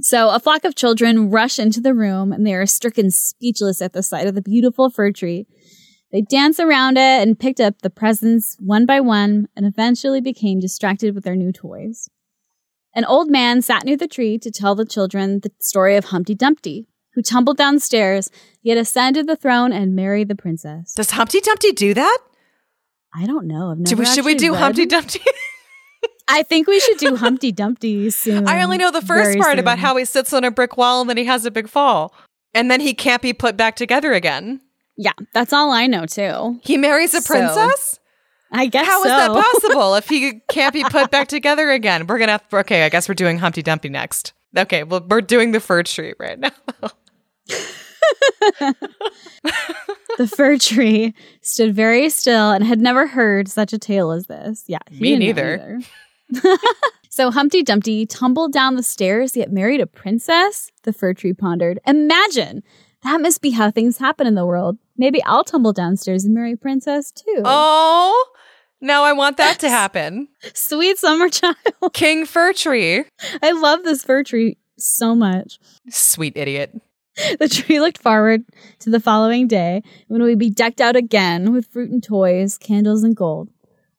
[0.00, 3.92] So, a flock of children rush into the room and they are stricken speechless at
[3.92, 5.46] the sight of the beautiful fir tree.
[6.12, 10.60] They danced around it and picked up the presents one by one and eventually became
[10.60, 12.08] distracted with their new toys.
[12.94, 16.34] An old man sat near the tree to tell the children the story of Humpty
[16.34, 18.30] Dumpty, who tumbled downstairs,
[18.62, 20.92] yet ascended the throne and married the princess.
[20.92, 22.18] Does Humpty Dumpty do that?
[23.14, 23.70] I don't know.
[23.70, 25.20] I've never Do we, should we do read- Humpty Dumpty?
[26.28, 28.46] I think we should do Humpty Dumpty soon.
[28.46, 31.08] I only know the first part about how he sits on a brick wall and
[31.08, 32.14] then he has a big fall.
[32.54, 34.60] And then he can't be put back together again.
[34.96, 36.60] Yeah, that's all I know too.
[36.62, 37.98] He marries a So, princess?
[38.50, 39.16] I guess How is so.
[39.16, 42.06] that possible if he can't be put back together again?
[42.06, 44.34] We're gonna have okay, I guess we're doing Humpty Dumpty next.
[44.56, 46.50] Okay, well we're doing the fir tree right now.
[50.18, 54.64] the fir tree stood very still and had never heard such a tale as this.
[54.66, 55.80] Yeah, he Me neither.
[57.08, 60.70] so Humpty Dumpty tumbled down the stairs yet married a princess?
[60.82, 61.80] The fir tree pondered.
[61.86, 62.62] Imagine!
[63.02, 64.78] That must be how things happen in the world.
[64.96, 67.42] Maybe I'll tumble downstairs and marry princess too.
[67.44, 68.26] Oh,
[68.80, 70.28] now I want that to happen.
[70.54, 71.56] Sweet summer child.
[71.92, 73.04] King Fir Tree.
[73.42, 75.58] I love this fir tree so much.
[75.88, 76.80] Sweet idiot.
[77.38, 78.44] The tree looked forward
[78.80, 83.02] to the following day when we'd be decked out again with fruit and toys, candles
[83.02, 83.50] and gold.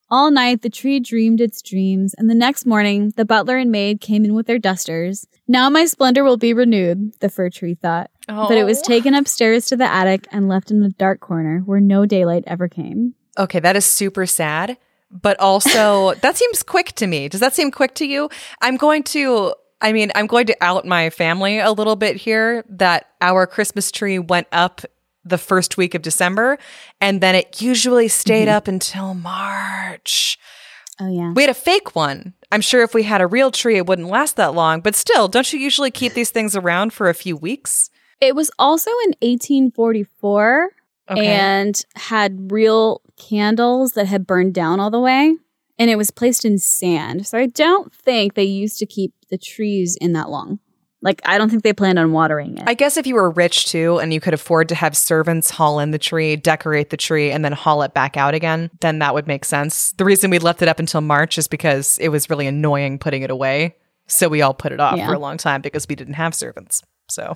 [0.10, 4.02] All night the tree dreamed its dreams, and the next morning the butler and maid
[4.02, 5.28] came in with their dusters.
[5.48, 8.10] Now my splendor will be renewed, the fir tree thought.
[8.30, 8.48] Oh.
[8.48, 8.84] But it was oh.
[8.84, 12.68] taken upstairs to the attic and left in a dark corner where no daylight ever
[12.68, 13.16] came.
[13.38, 14.78] Okay, that is super sad,
[15.12, 17.28] but also that seems quick to me.
[17.28, 18.30] Does that seem quick to you?
[18.62, 22.64] I'm going to I mean, I'm going to out my family a little bit here
[22.70, 24.82] that our Christmas tree went up
[25.26, 26.58] the first week of December
[27.02, 28.56] and then it usually stayed mm-hmm.
[28.56, 30.40] up until March.
[31.02, 31.34] Oh, yeah.
[31.34, 32.34] We had a fake one.
[32.52, 35.28] I'm sure if we had a real tree, it wouldn't last that long, but still,
[35.28, 37.90] don't you usually keep these things around for a few weeks?
[38.22, 40.70] It was also in 1844
[41.12, 41.28] Okay.
[41.28, 45.36] and had real candles that had burned down all the way.
[45.78, 47.28] And it was placed in sand.
[47.28, 50.60] So I don't think they used to keep the trees in that long.
[51.02, 52.64] Like, I don't think they planned on watering it.
[52.66, 55.80] I guess if you were rich too and you could afford to have servants haul
[55.80, 59.14] in the tree, decorate the tree, and then haul it back out again, then that
[59.14, 59.92] would make sense.
[59.98, 63.24] The reason we left it up until March is because it was really annoying putting
[63.24, 63.76] it away.
[64.08, 65.08] So we all put it off Yeah.
[65.08, 66.82] for a long time because we didn't have servants.
[67.10, 67.36] So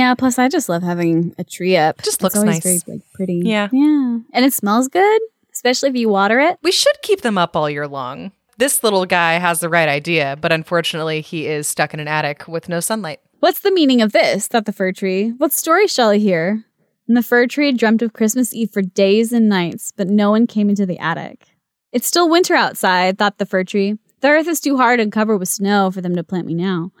[0.00, 2.00] yeah, plus I just love having a tree up.
[2.02, 2.62] Just looks nice.
[2.62, 3.42] very like, pretty.
[3.44, 3.68] Yeah.
[3.70, 4.20] Yeah.
[4.32, 5.20] And it smells good,
[5.52, 6.58] especially if you water it.
[6.62, 8.32] we should keep them up all year long.
[8.56, 12.48] This little guy has the right idea, but unfortunately, he is stuck in an attic
[12.48, 13.20] with no sunlight.
[13.40, 14.48] What's the meaning of this?
[14.48, 15.30] thought the fir tree.
[15.36, 16.64] What story shall I hear?
[17.06, 20.46] And the fir tree dreamt of Christmas Eve for days and nights, but no one
[20.46, 21.48] came into the attic.
[21.92, 23.98] It's still winter outside, thought the fir tree.
[24.20, 26.92] The earth is too hard and covered with snow for them to plant me now.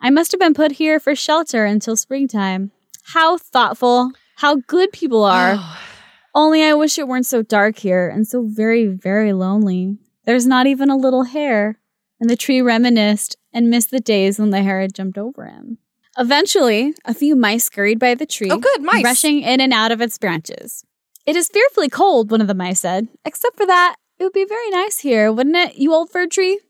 [0.00, 2.70] I must have been put here for shelter until springtime.
[3.14, 5.58] How thoughtful, how good people are.
[6.34, 9.98] Only I wish it weren't so dark here and so very, very lonely.
[10.24, 11.78] There's not even a little hare.
[12.20, 15.78] And the tree reminisced and missed the days when the hare had jumped over him.
[16.18, 19.02] Eventually, a few mice scurried by the tree, Oh, good, mice.
[19.04, 20.84] rushing in and out of its branches.
[21.26, 23.08] It is fearfully cold, one of the mice said.
[23.24, 26.60] Except for that, it would be very nice here, wouldn't it, you old fir tree?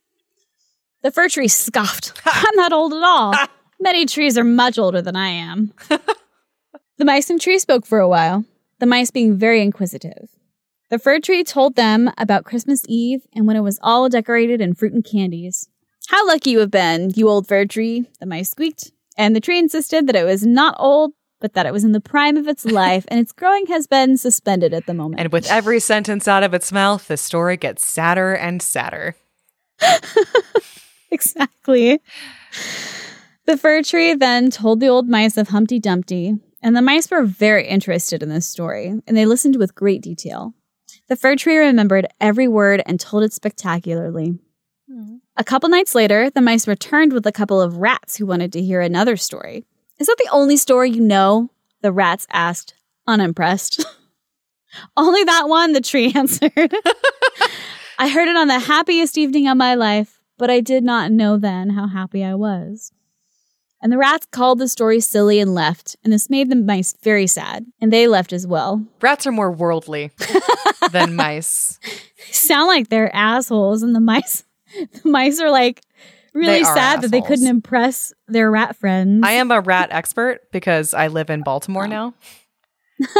[1.02, 2.20] The fir tree scoffed.
[2.26, 3.34] I'm not old at all.
[3.80, 5.72] Many trees are much older than I am.
[6.98, 8.44] the mice and tree spoke for a while,
[8.78, 10.28] the mice being very inquisitive.
[10.90, 14.74] The fir tree told them about Christmas Eve and when it was all decorated in
[14.74, 15.68] fruit and candies.
[16.08, 18.90] How lucky you have been, you old fir tree, the mice squeaked.
[19.16, 22.00] And the tree insisted that it was not old, but that it was in the
[22.00, 25.20] prime of its life and its growing has been suspended at the moment.
[25.20, 29.16] And with every sentence out of its mouth, the story gets sadder and sadder.
[31.12, 32.00] exactly.
[33.46, 37.24] The fir tree then told the old mice of Humpty Dumpty, and the mice were
[37.24, 40.54] very interested in this story, and they listened with great detail.
[41.08, 44.38] The fir tree remembered every word and told it spectacularly.
[44.88, 45.16] Hmm.
[45.36, 48.62] A couple nights later, the mice returned with a couple of rats who wanted to
[48.62, 49.64] hear another story.
[49.98, 51.50] Is that the only story you know?
[51.82, 52.74] The rats asked,
[53.06, 53.84] unimpressed.
[54.96, 56.74] only that one, the tree answered.
[57.98, 61.36] I heard it on the happiest evening of my life, but I did not know
[61.36, 62.92] then how happy I was.
[63.82, 67.26] And the rats called the story silly and left, and this made the mice very
[67.26, 68.82] sad, and they left as well.
[69.02, 70.10] Rats are more worldly
[70.92, 71.78] than mice.
[71.82, 74.44] They sound like they're assholes, and the mice,
[75.02, 75.82] the mice are like
[76.32, 79.22] really They sad that they couldn't impress their rat friends.
[79.22, 82.14] I am a rat expert because I live in Baltimore now.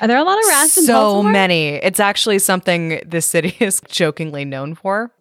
[0.00, 1.22] Are there a lot of rats in Baltimore?
[1.22, 1.74] so many.
[1.74, 5.12] It's actually something this city is jokingly known for.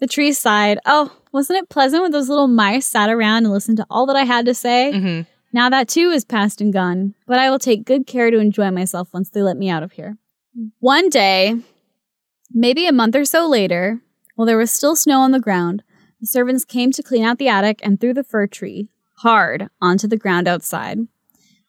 [0.00, 0.78] The tree sighed.
[0.86, 4.16] Oh, wasn't it pleasant when those little mice sat around and listened to all that
[4.16, 4.92] I had to say?
[4.92, 5.20] hmm
[5.52, 8.70] Now that too is past and gone, but I will take good care to enjoy
[8.70, 10.16] myself once they let me out of here.
[10.80, 11.56] One day,
[12.52, 14.00] maybe a month or so later,
[14.34, 15.82] while there was still snow on the ground,
[16.20, 20.08] the servants came to clean out the attic and threw the fir tree hard onto
[20.08, 20.98] the ground outside.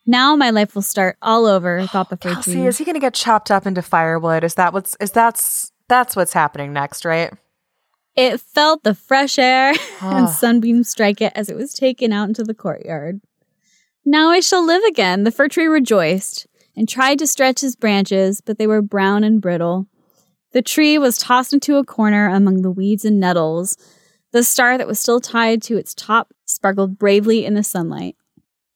[0.06, 2.68] Now my life will start all over, thought the fir Kelsey, tree.
[2.68, 4.44] is he going to get chopped up into firewood?
[4.44, 7.32] Is that what's is that's that's what's happening next, right?
[8.16, 9.70] It felt the fresh air
[10.02, 10.32] and Ah.
[10.32, 13.22] sunbeams strike it as it was taken out into the courtyard.
[14.06, 18.42] Now I shall live again, the fir tree rejoiced, and tried to stretch his branches,
[18.42, 19.88] but they were brown and brittle.
[20.54, 23.78] The tree was tossed into a corner among the weeds and nettles.
[24.34, 28.16] The star that was still tied to its top sparkled bravely in the sunlight.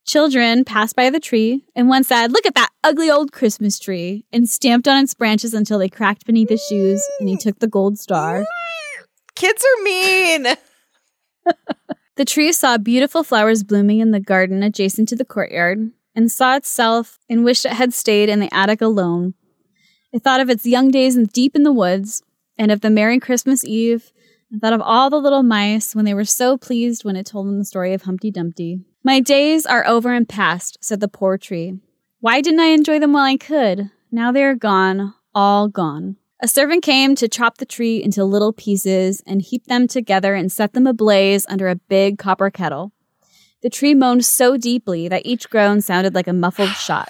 [0.06, 4.24] Children passed by the tree, and one said, Look at that ugly old Christmas tree,
[4.32, 7.68] and stamped on its branches until they cracked beneath his shoes, and he took the
[7.68, 8.46] gold star.
[9.36, 10.48] Kids are mean.
[12.16, 16.56] The tree saw beautiful flowers blooming in the garden adjacent to the courtyard, and saw
[16.56, 19.34] itself and wished it had stayed in the attic alone.
[20.14, 22.24] It thought of its young days in, deep in the woods,
[22.58, 24.14] and of the merry Christmas Eve,
[24.50, 27.48] and thought of all the little mice when they were so pleased when it told
[27.48, 28.80] them the story of Humpty Dumpty.
[29.04, 31.80] My days are over and past, said the poor tree.
[32.22, 33.92] Why didn't I enjoy them while I could?
[34.10, 36.16] Now they are gone, all gone.
[36.42, 40.52] A servant came to chop the tree into little pieces and heap them together and
[40.52, 42.92] set them ablaze under a big copper kettle.
[43.62, 47.10] The tree moaned so deeply that each groan sounded like a muffled shot.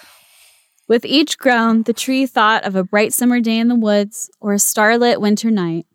[0.88, 4.52] With each groan, the tree thought of a bright summer day in the woods or
[4.52, 5.86] a starlit winter night.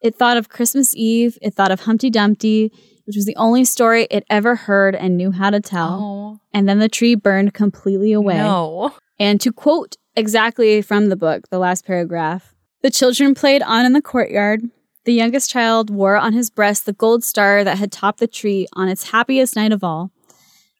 [0.00, 1.36] It thought of Christmas Eve.
[1.42, 2.72] It thought of Humpty Dumpty,
[3.04, 5.98] which was the only story it ever heard and knew how to tell.
[6.02, 8.38] Oh, And then the tree burned completely away.
[8.38, 8.94] no.
[9.18, 13.92] And to quote exactly from the book, the last paragraph the children played on in
[13.92, 14.62] the courtyard.
[15.04, 18.66] The youngest child wore on his breast the gold star that had topped the tree
[18.74, 20.10] on its happiest night of all.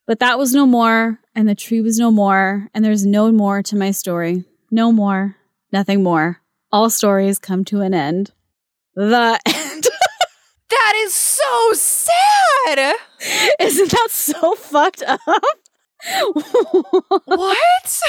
[0.07, 3.63] But that was no more, and the tree was no more, and there's no more
[3.63, 4.45] to my story.
[4.71, 5.37] No more,
[5.73, 6.41] nothing more.
[6.73, 8.33] All stories come to an end.
[8.95, 9.87] The end.
[10.69, 12.95] That is so sad.
[13.61, 15.21] Isn't that so fucked up?
[17.27, 18.01] What?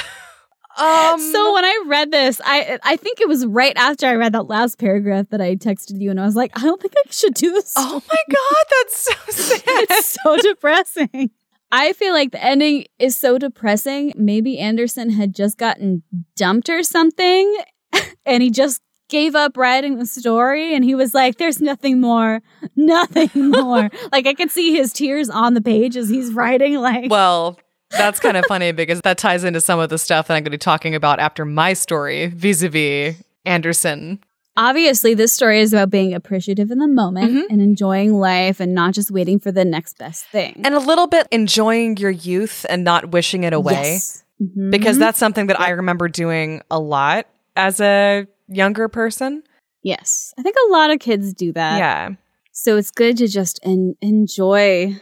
[0.78, 4.34] Um so when I read this, I I think it was right after I read
[4.34, 7.10] that last paragraph that I texted you, and I was like, I don't think I
[7.12, 7.74] should do this.
[7.78, 9.14] Oh my god, that's so
[9.58, 9.62] sad.
[9.90, 11.32] it's so depressing.
[11.74, 14.14] I feel like the ending is so depressing.
[14.18, 16.04] Maybe Andersen had just gotten
[16.36, 17.58] dumped or something,
[18.26, 22.42] and he just gave up writing the story, and he was like, "There's nothing more,
[22.76, 26.76] nothing more." like I could see his tears on the page as he's writing.
[26.76, 27.58] Like, Well,
[27.92, 30.46] that's kind of funny because that ties into some of the stuff that I'm going
[30.46, 33.16] to be talking about after my story vis-a-vis
[33.46, 34.20] Andersen.
[34.58, 37.44] obviously this story is about being appreciative in the moment Mhm.
[37.50, 40.62] and enjoying life and not just waiting for the next best thing.
[40.64, 43.74] And a little bit enjoying your youth and not wishing it away.
[43.94, 44.24] Yes.
[44.42, 44.72] Mhm.
[44.72, 49.44] Because that's something that I remember doing a lot as a younger person.
[49.84, 51.78] yes, I think a lot of kids do that.
[51.80, 52.10] yeah.
[52.52, 54.96] So it's good to just en- enjoy.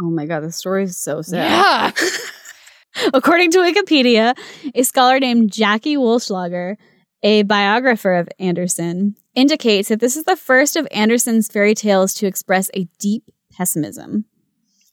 [0.00, 1.94] Oh my god, the story is so sad.
[1.96, 2.08] Yeah.
[3.14, 4.36] According to Wikipedia,
[4.74, 6.76] a scholar named Jackie Wullschlager,
[7.22, 12.26] a biographer of Andersen, indicates that this is the first of Andersen's fairy tales to
[12.26, 14.24] express a deep pessimism,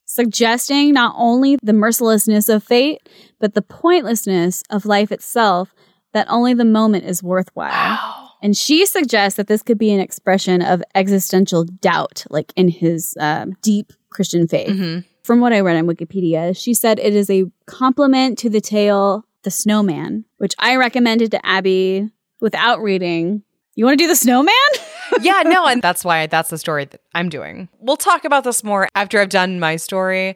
[0.05, 3.07] suggesting not only the mercilessness of fate,
[3.39, 5.73] but the pointlessness of life itself,
[6.13, 7.69] that only the moment is worthwhile.
[7.69, 8.29] Wow.
[8.41, 13.15] And she suggests that this could be an expression of existential doubt, like in his
[13.19, 14.69] um, deep Christian faith.
[14.69, 15.05] Mhm.
[15.25, 19.25] From what I read on Wikipedia, she said it is a compliment to the tale
[19.41, 22.11] The Snowman, which I recommended to Abby
[22.41, 23.41] without reading.
[23.73, 24.53] You want to do The Snowman?
[25.21, 27.69] yeah, no, and that's why that's the story that I'm doing.
[27.79, 30.35] We'll talk about this more after I've done my story.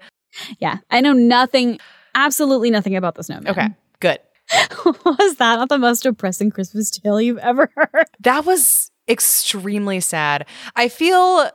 [0.57, 1.77] yeah, I know nothing,
[2.15, 3.47] absolutely nothing about The Snowman.
[3.49, 3.67] Okay,
[3.99, 4.17] good.
[5.05, 8.07] Was that not the most depressing Christmas tale you've ever heard?
[8.21, 10.47] That was extremely sad.
[10.75, 11.51] I feel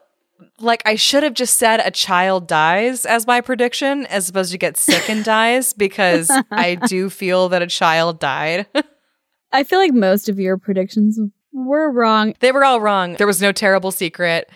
[0.59, 4.59] like I should have just said a child dies as my prediction as opposed to
[4.59, 8.67] get sick and dies because I do feel that a child died.
[9.53, 11.19] I feel like most of your predictions
[11.53, 12.35] were wrong.
[12.41, 13.15] they were all wrong.
[13.15, 14.51] There was no terrible secret.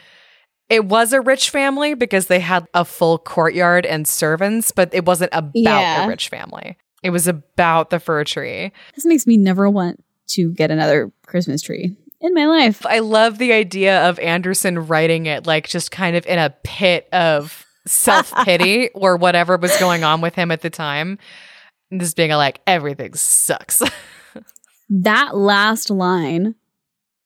[0.68, 5.06] It was a rich family because they had a full courtyard and servants, but it
[5.06, 6.02] wasn't about Yeah.
[6.02, 6.76] the rich family.
[7.02, 8.72] It was about the fir tree.
[8.94, 12.84] This makes me never want to get another Christmas tree in my life.
[12.86, 17.08] I love the idea of Andersen writing it like just kind of in a pit
[17.12, 21.18] of self pity or whatever was going on with him at the time.
[21.90, 23.82] And just being like, everything sucks.
[24.90, 26.54] that last line,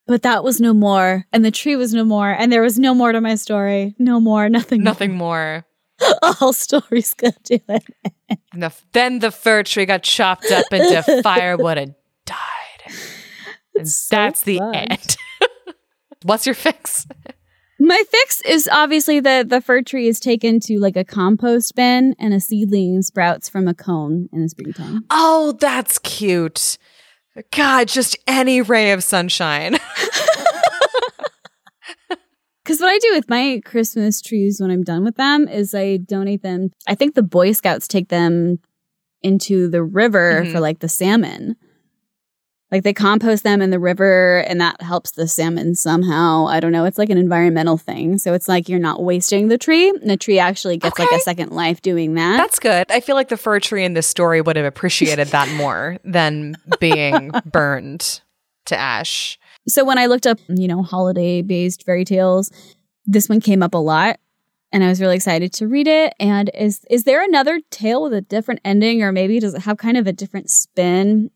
[0.06, 2.94] but that was no more, and the tree was no more, and there was no
[2.94, 3.94] more to my story.
[3.98, 4.82] No more, nothing.
[4.82, 5.64] Nothing more.
[6.00, 6.18] more.
[6.40, 7.84] All stories go to it.
[8.52, 12.36] And the, then the fir tree got chopped up into firewood and died.
[13.74, 14.74] And It's so that's the fun.
[14.74, 15.16] end.
[16.22, 17.06] What's your fix?
[17.80, 22.14] My fix is obviously that the fir tree is taken to like a compost bin,
[22.18, 25.04] and a seedling sprouts from a cone in the springtime.
[25.10, 26.78] Oh, that's cute.
[27.50, 29.78] God, just any ray of sunshine.
[32.64, 35.96] Because what I do with my Christmas trees when I'm done with them is I
[35.96, 36.70] donate them.
[36.86, 38.60] I think the Boy Scouts take them
[39.20, 40.52] into the river Mhm.
[40.52, 41.56] for like the salmon.
[42.72, 46.46] Like they compost them in the river and that helps the salmon somehow.
[46.46, 46.86] I don't know.
[46.86, 48.16] It's like an environmental thing.
[48.16, 49.90] So it's like you're not wasting the tree.
[49.90, 52.38] And the tree actually gets like a second life doing that.
[52.38, 52.90] That's good.
[52.90, 56.56] I feel like the fir tree in this story would have appreciated that more than
[56.80, 58.22] being burned
[58.64, 59.38] to ash.
[59.68, 62.50] so when I looked up, you know, holiday based fairy tales,
[63.04, 64.18] this one came up a lot.
[64.74, 66.14] And I was really excited to read it.
[66.18, 69.76] And is is there another tale with a different ending, or maybe does it have
[69.76, 71.30] kind of a different spin?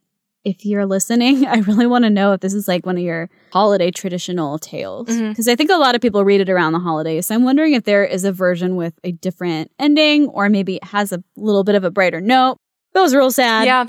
[0.46, 3.28] If you're listening, I really want to know if this is like one of your
[3.52, 5.08] holiday traditional tales.
[5.08, 5.30] Mm-hmm.
[5.30, 7.26] Because I think a lot of people read it around the holidays.
[7.26, 10.84] So I'm wondering if there is a version with a different ending, or maybe it
[10.84, 12.56] has a little bit of a brighter note.
[12.94, 13.66] That was real sad.
[13.66, 13.86] Yeah.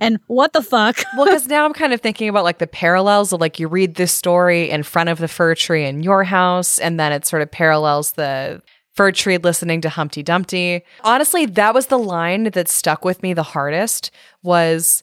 [0.00, 1.02] And what the fuck?
[1.16, 3.94] Well, because now I'm kind of thinking about like the parallels of like you read
[3.94, 7.42] this story in front of the fir tree in your house, and then it sort
[7.42, 8.62] of parallels the
[8.94, 10.82] fir tree listening to Humpty Dumpty.
[11.02, 14.10] Honestly, that was the line that stuck with me the hardest.
[14.42, 15.02] Was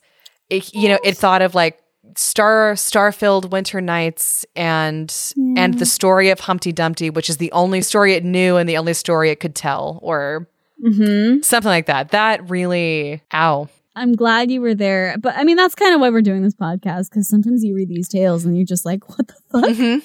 [0.49, 1.79] it, you know it thought of like
[2.17, 5.13] star star filled winter nights and
[5.55, 8.77] and the story of Humpty Dumpty, which is the only story it knew and the
[8.77, 10.47] only story it could tell, or
[10.83, 11.41] Mm-hmm.
[11.43, 12.09] something like that.
[12.09, 13.69] That really, ow.
[13.95, 15.15] I'm glad you were there.
[15.19, 17.87] But I mean, that's kind of why we're doing this podcast because sometimes you read
[17.87, 19.75] these tales and you're just like, what the fuck?
[19.75, 19.97] hmm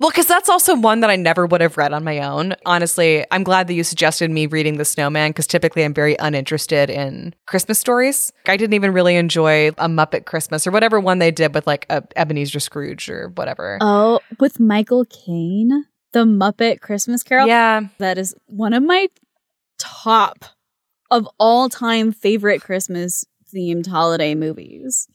[0.00, 2.54] Well, because that's also one that I never would have read on my own.
[2.66, 6.90] Honestly, I'm glad that you suggested me reading The Snowman because typically I'm very uninterested
[6.90, 8.32] in Christmas stories.
[8.46, 11.86] I didn't even really enjoy A Muppet Christmas or whatever one they did with like
[11.90, 13.78] a Ebenezer Scrooge or whatever.
[13.80, 17.46] Oh, with Michael Caine, the Muppet Christmas Carol.
[17.46, 17.82] yeah.
[17.98, 19.08] That is one of my
[19.78, 20.44] top
[21.10, 25.08] of all time favorite Christmas themed holiday movies.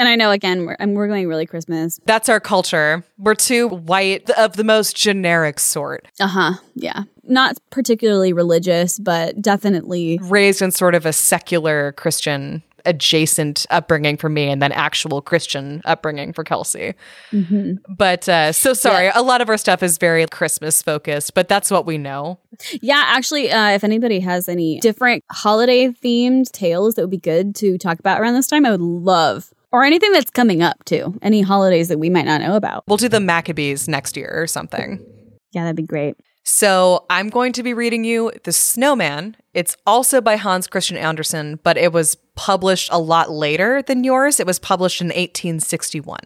[0.00, 2.00] And I know, again, we're, we're going really Christmas.
[2.06, 3.04] That's our culture.
[3.18, 6.52] We're too white of the most generic sort, Uh huh.
[6.74, 7.02] Yeah.
[7.24, 10.18] Not particularly religious, but definitely.
[10.22, 15.82] raised in sort of a secular Christian adjacent upbringing for me and then actual Christian
[15.84, 16.94] upbringing for Kelsey.
[17.30, 17.76] Mhm.
[17.94, 21.70] But uh, so sorry, a lot of our stuff is very Christmas focused, but that's
[21.70, 22.38] what we know.
[22.80, 27.54] Yeah, actually, uh, if anybody has any different holiday themed tales that would be good
[27.56, 29.52] to talk about around this time, I would love.
[29.72, 31.18] Or anything that's coming up too.
[31.22, 32.84] Any holidays that we might not know about.
[32.88, 35.04] We'll do the Maccabees next year or something.
[35.52, 36.16] Yeah, that'd be great.
[36.42, 39.36] So I'm going to be reading you The Snowman.
[39.54, 44.40] It's also by Hans Christian Andersen, but it was published a lot later than yours.
[44.40, 46.18] It was published in 1861.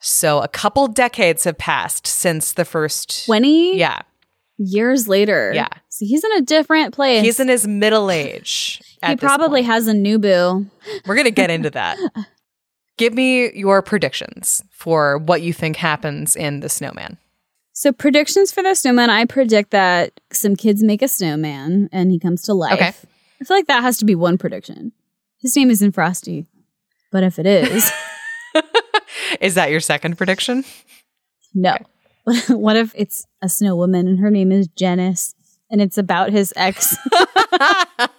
[0.00, 3.26] So a couple decades have passed since the first.
[3.26, 4.02] 20 Yeah.
[4.58, 5.52] Years later.
[5.54, 5.68] Yeah.
[5.88, 7.22] So he's in a different place.
[7.22, 8.80] He's in his middle age.
[9.04, 10.66] he probably has a new boo.
[11.06, 11.98] We're going to get into that.
[12.98, 17.18] Give me your predictions for what you think happens in The Snowman.
[17.72, 22.18] So predictions for the snowman, I predict that some kids make a snowman and he
[22.18, 22.72] comes to life.
[22.72, 22.86] Okay.
[22.88, 24.92] I feel like that has to be one prediction.
[25.42, 26.46] His name isn't Frosty.
[27.12, 27.92] But if it is,
[29.40, 30.64] Is that your second prediction?
[31.54, 31.76] no.
[32.48, 35.34] what if it's a snow woman and her name is Janice
[35.70, 38.10] and it's about his ex that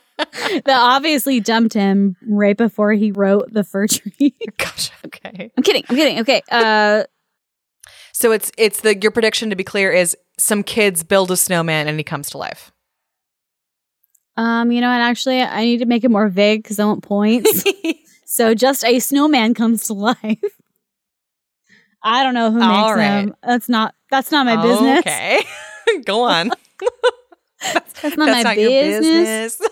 [0.68, 4.36] obviously dumped him right before he wrote the fir tree.
[4.58, 5.52] Gosh, okay.
[5.56, 5.84] I'm kidding.
[5.90, 6.20] I'm kidding.
[6.22, 6.42] Okay.
[6.50, 7.04] Uh
[8.14, 11.88] So it's it's the your prediction to be clear is some kids build a snowman
[11.88, 12.72] and he comes to life.
[14.38, 17.04] um, you know and Actually, I need to make it more vague because I want
[17.04, 17.64] points.
[18.26, 20.44] so just a snowman comes to life.
[22.10, 23.20] I don't know who makes All right.
[23.26, 23.36] him.
[23.44, 25.00] That's not that's not my business.
[25.00, 25.44] Okay.
[26.06, 26.52] Go on.
[27.74, 29.58] That's not That's my not your business.
[29.58, 29.72] business.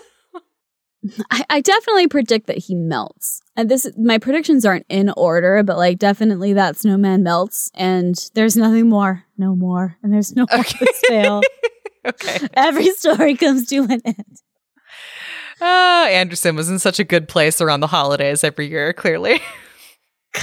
[1.30, 3.40] I, I definitely predict that he melts.
[3.56, 8.56] And this my predictions aren't in order, but like definitely that snowman melts and there's
[8.56, 9.24] nothing more.
[9.38, 9.96] No more.
[10.02, 10.86] And there's no more Okay.
[11.08, 11.42] to.
[12.06, 12.46] Okay.
[12.54, 14.36] Every story comes to an end.
[15.60, 19.40] Uh, Andersen was in such a good place around the holidays every year, clearly.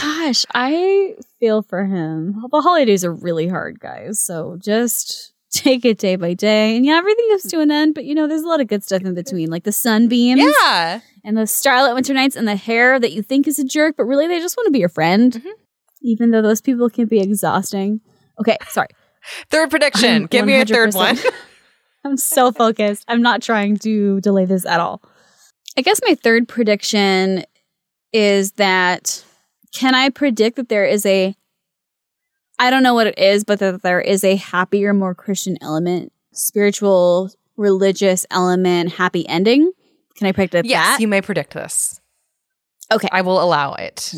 [0.01, 2.35] Gosh, I feel for him.
[2.51, 4.19] The holidays are really hard, guys.
[4.19, 6.75] So just take it day by day.
[6.75, 8.83] And yeah, everything comes to an end, but you know, there's a lot of good
[8.83, 10.99] stuff in between, like the sunbeams Yeah.
[11.23, 14.05] and the starlit winter nights and the hare that you think is a jerk, but
[14.05, 15.33] really they just want to be your friend.
[15.33, 15.51] Mhm.
[16.01, 18.01] Even though those people can be exhausting.
[18.39, 18.89] Okay, sorry.
[19.49, 20.23] Third prediction.
[20.23, 21.17] I'm Give me a third one.
[22.05, 23.05] I'm so focused.
[23.07, 25.01] I'm not trying to delay this at all.
[25.77, 27.45] I guess my third prediction
[28.11, 29.23] is that
[29.73, 31.35] can I predict that there is a
[32.59, 36.13] I don't know what it is, but that there is a happier, more Christian element,
[36.31, 39.71] spiritual, religious element, happy ending?
[40.15, 41.01] Can I predict yes, that?
[41.01, 41.99] you may predict this.
[42.91, 43.09] Okay.
[43.11, 44.13] I will allow it.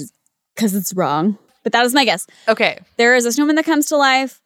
[0.53, 1.38] Because it's wrong.
[1.64, 2.28] But that is my guess.
[2.47, 2.80] Okay.
[2.97, 4.41] There is a snowman that comes to life.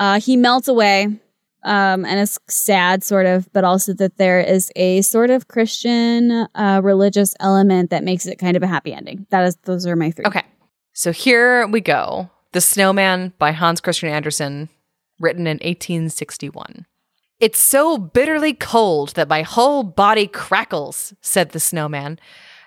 [0.00, 1.20] Uh, he melts away.
[1.64, 6.46] Um, and it's sad, sort of, but also that there is a sort of Christian
[6.54, 9.26] uh, religious element that makes it kind of a happy ending.
[9.30, 10.26] That is, those are my three.
[10.26, 10.42] Okay.
[10.92, 12.30] So here we go.
[12.52, 14.68] The Snowman by Hans Christian Andersen,
[15.18, 16.86] written in 1861.
[17.40, 22.18] It's so bitterly cold that my whole body crackles, said the snowman.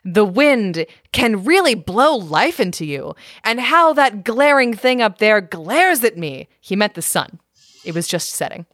[0.03, 3.15] The wind can really blow life into you.
[3.43, 6.49] And how that glaring thing up there glares at me.
[6.59, 7.39] He meant the sun.
[7.85, 8.65] It was just setting.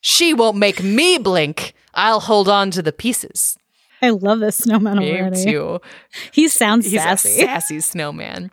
[0.00, 1.74] She won't make me blink.
[1.94, 3.58] I'll hold on to the pieces.
[4.02, 5.44] I love this snowman Me already.
[5.44, 5.80] too.
[6.32, 7.28] He sounds He's sassy.
[7.42, 8.50] a sassy snowman.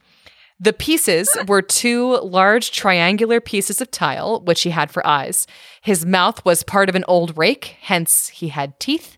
[0.60, 5.46] The pieces were two large triangular pieces of tile, which he had for eyes.
[5.82, 9.18] His mouth was part of an old rake, hence he had teeth.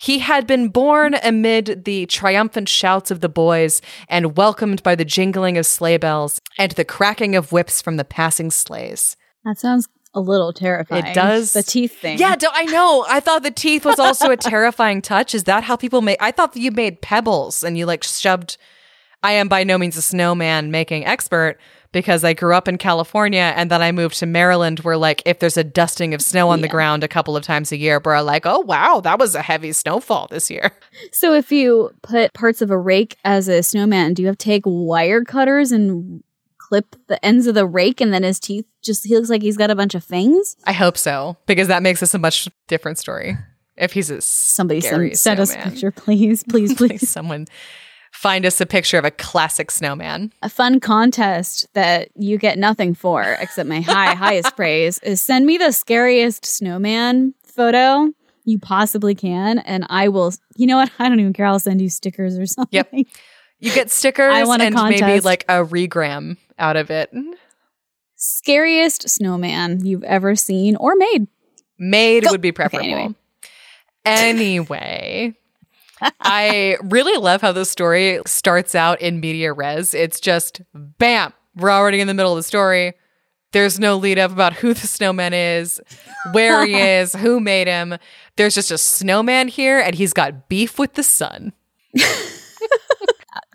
[0.00, 5.04] He had been born amid the triumphant shouts of the boys and welcomed by the
[5.04, 9.16] jingling of sleigh bells and the cracking of whips from the passing sleighs.
[9.44, 11.06] That sounds a little terrifying.
[11.06, 11.52] It does.
[11.52, 12.18] The teeth thing.
[12.18, 13.06] Yeah, do, I know.
[13.08, 15.34] I thought the teeth was also a terrifying touch.
[15.34, 16.18] Is that how people make?
[16.20, 18.58] I thought you made pebbles and you like shoved.
[19.22, 21.58] I am by no means a snowman making expert
[21.90, 25.38] because I grew up in California and then I moved to Maryland where like if
[25.38, 28.20] there's a dusting of snow on the ground a couple of times a year, we're
[28.20, 30.70] like, oh wow, that was a heavy snowfall this year.
[31.12, 34.44] So if you put parts of a rake as a snowman, do you have to
[34.44, 36.22] take wire cutters and
[36.68, 39.56] clip the ends of the rake and then his teeth just he looks like he's
[39.56, 40.56] got a bunch of fangs?
[40.64, 43.36] I hope so because that makes this a much different story.
[43.76, 47.46] If he's a Somebody scary send, send us a picture, please, please, Please, someone
[48.12, 50.32] find us a picture of a classic snowman.
[50.42, 55.46] a fun contest that you get nothing for except my high highest praise is send
[55.46, 58.08] me the scariest snowman photo
[58.44, 61.80] you possibly can and I will you know what I don't even care I'll send
[61.80, 62.76] you stickers or something.
[62.76, 63.06] Yep.
[63.60, 67.10] You get stickers I want and maybe like a regram out of it.
[68.16, 71.28] Scariest snowman you've ever seen or made.
[71.78, 72.30] Made Go.
[72.32, 72.84] would be Okay, preferable.
[72.84, 73.14] anyway.
[74.04, 75.34] anyway.
[76.20, 79.94] I really love how the story starts out in media res.
[79.94, 82.94] It's just bam, we're already in the middle of the story.
[83.52, 85.80] There's no lead up about who the snowman is,
[86.32, 87.96] where he is, who made him.
[88.36, 91.52] There's just a snowman here and he's got beef with the sun.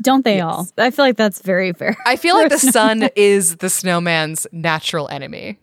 [0.04, 0.68] Don't they all?
[0.78, 1.96] I feel like that's very fair.
[2.06, 5.58] I feel like the sun is the snowman's natural enemy.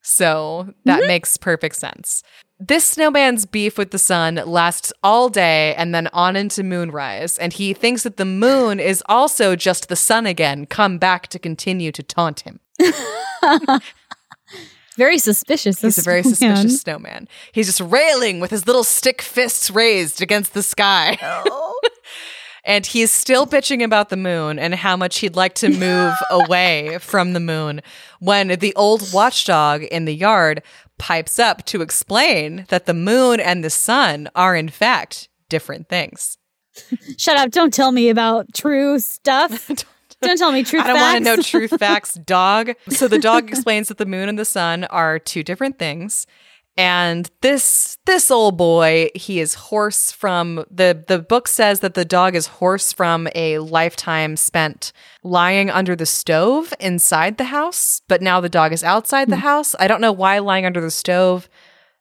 [0.00, 1.08] So that mm-hmm.
[1.08, 2.22] makes perfect sense.
[2.58, 7.52] This snowman's beef with the sun lasts all day and then on into moonrise, and
[7.52, 11.92] he thinks that the moon is also just the sun again, come back to continue
[11.92, 12.60] to taunt him.
[14.96, 15.80] Very suspicious.
[15.80, 16.56] He's a very snowman.
[16.56, 17.28] suspicious snowman.
[17.52, 21.18] He's just railing with his little stick fists raised against the sky.
[21.22, 21.80] Oh.
[22.64, 26.98] and he's still bitching about the moon and how much he'd like to move away
[27.00, 27.80] from the moon
[28.20, 30.62] when the old watchdog in the yard
[30.98, 36.38] pipes up to explain that the moon and the sun are, in fact, different things.
[37.18, 37.50] Shut up!
[37.50, 39.68] Don't tell me about true stuff.
[40.22, 40.84] don't tell me truth.
[40.84, 42.72] I don't want to know truth facts, dog.
[42.88, 46.26] So the dog explains that the moon and the sun are two different things.
[46.76, 52.04] And this this old boy, he is hoarse from the the book says that the
[52.04, 54.92] dog is hoarse from a lifetime spent
[55.22, 59.40] lying under the stove inside the house, but now the dog is outside the mm.
[59.40, 59.74] house.
[59.78, 61.46] I don't know why lying under the stove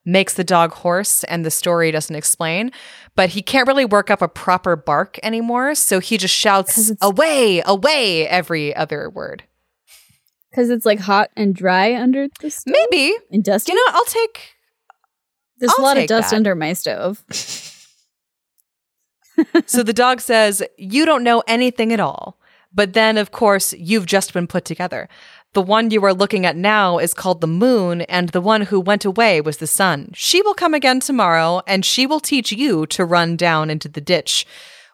[0.05, 2.71] makes the dog hoarse and the story doesn't explain,
[3.15, 7.61] but he can't really work up a proper bark anymore, so he just shouts away,
[7.65, 9.43] away every other word.
[10.49, 12.73] Because it's like hot and dry under the stove.
[12.73, 13.15] Maybe.
[13.31, 13.71] And dusty.
[13.71, 14.55] You know, I'll take
[15.61, 16.35] There's I'll a lot of dust that.
[16.35, 17.23] under my stove.
[19.65, 22.37] So the dog says, You don't know anything at all.
[22.73, 25.09] But then, of course, you've just been put together.
[25.53, 28.79] The one you are looking at now is called the moon, and the one who
[28.79, 30.11] went away was the sun.
[30.13, 33.99] She will come again tomorrow, and she will teach you to run down into the
[33.99, 34.45] ditch.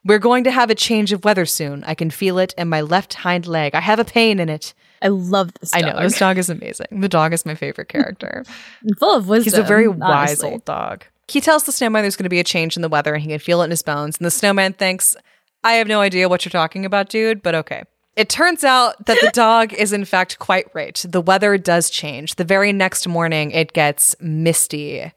[0.03, 1.83] We're going to have a change of weather soon.
[1.83, 3.75] I can feel it in my left hind leg.
[3.75, 4.73] I have a pain in it.
[5.01, 5.73] I love this.
[5.73, 5.99] I know.
[5.99, 6.87] This dog is amazing.
[6.91, 8.43] The dog is my favorite character.
[8.99, 9.51] full of wisdom.
[9.51, 10.51] He's a very wise honestly.
[10.51, 11.05] old dog.
[11.27, 13.29] He tells the snowman there's going to be a change in the weather and he
[13.29, 14.17] can feel it in his bones.
[14.17, 15.15] And the snowman thinks,
[15.63, 17.83] I have no idea what you're talking about, dude, but okay.
[18.15, 21.05] It turns out that the dog is in fact quite right.
[21.07, 22.35] The weather does change.
[22.35, 25.11] The very next morning, it gets misty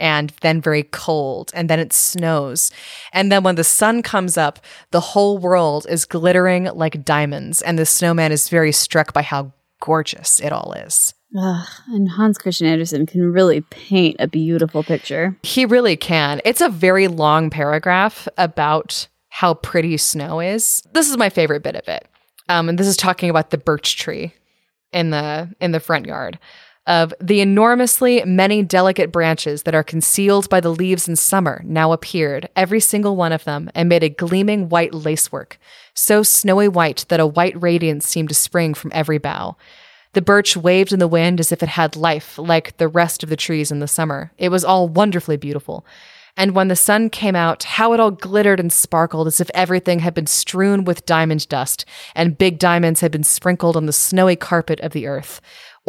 [0.00, 2.72] and then very cold, and then it snows.
[3.12, 4.58] And then when the sun comes up,
[4.90, 9.52] the whole world is glittering like diamonds, and the snowman is very struck by how
[9.80, 11.14] gorgeous it all is.
[11.38, 15.36] Ugh, and Hans Christian Andersen can really paint a beautiful picture.
[15.44, 16.40] He really can.
[16.44, 20.82] It's a very long paragraph about how pretty snow is.
[20.92, 22.08] This is my favorite bit of it.
[22.48, 24.34] Um, and this is talking about the birch tree
[24.92, 26.38] in the in the front yard.
[26.90, 31.92] Of the enormously many delicate branches that are concealed by the leaves in summer now
[31.92, 35.56] appeared, every single one of them, and made a gleaming white lacework,
[35.94, 39.56] so snowy white that a white radiance seemed to spring from every bough.
[40.14, 43.28] The birch waved in the wind as if it had life, like the rest of
[43.28, 44.32] the trees in the summer.
[44.36, 45.86] It was all wonderfully beautiful.
[46.36, 50.00] And when the sun came out, how it all glittered and sparkled as if everything
[50.00, 51.84] had been strewn with diamond dust,
[52.14, 55.40] and big diamonds had been sprinkled on the snowy carpet of the earth.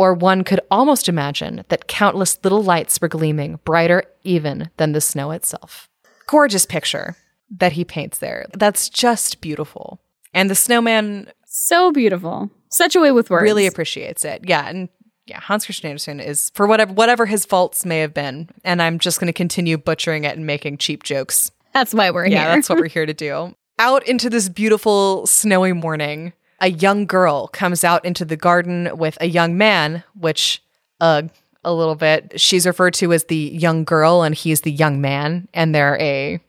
[0.01, 5.01] Or one could almost imagine that countless little lights were gleaming, brighter even than the
[5.01, 5.87] snow itself.
[6.25, 7.15] Gorgeous picture
[7.59, 8.47] that he paints there.
[8.57, 10.01] That's just beautiful.
[10.33, 12.49] And the snowman So beautiful.
[12.69, 13.43] Such a way with words.
[13.43, 14.41] really appreciates it.
[14.47, 14.89] Yeah, and
[15.27, 18.97] yeah, Hans Christian Andersen is for whatever whatever his faults may have been, and I'm
[18.97, 21.51] just going to continue butchering it and making cheap jokes.
[21.73, 22.55] That's why we're Yeah, here.
[22.55, 23.53] that's what we're here to do.
[23.77, 29.17] Out into this beautiful snowy morning, a young girl comes out into the garden with
[29.19, 30.63] a young man, which
[31.01, 31.29] ugh
[31.63, 32.39] a little bit.
[32.39, 36.39] She's referred to as the young girl and he's the young man, and they're a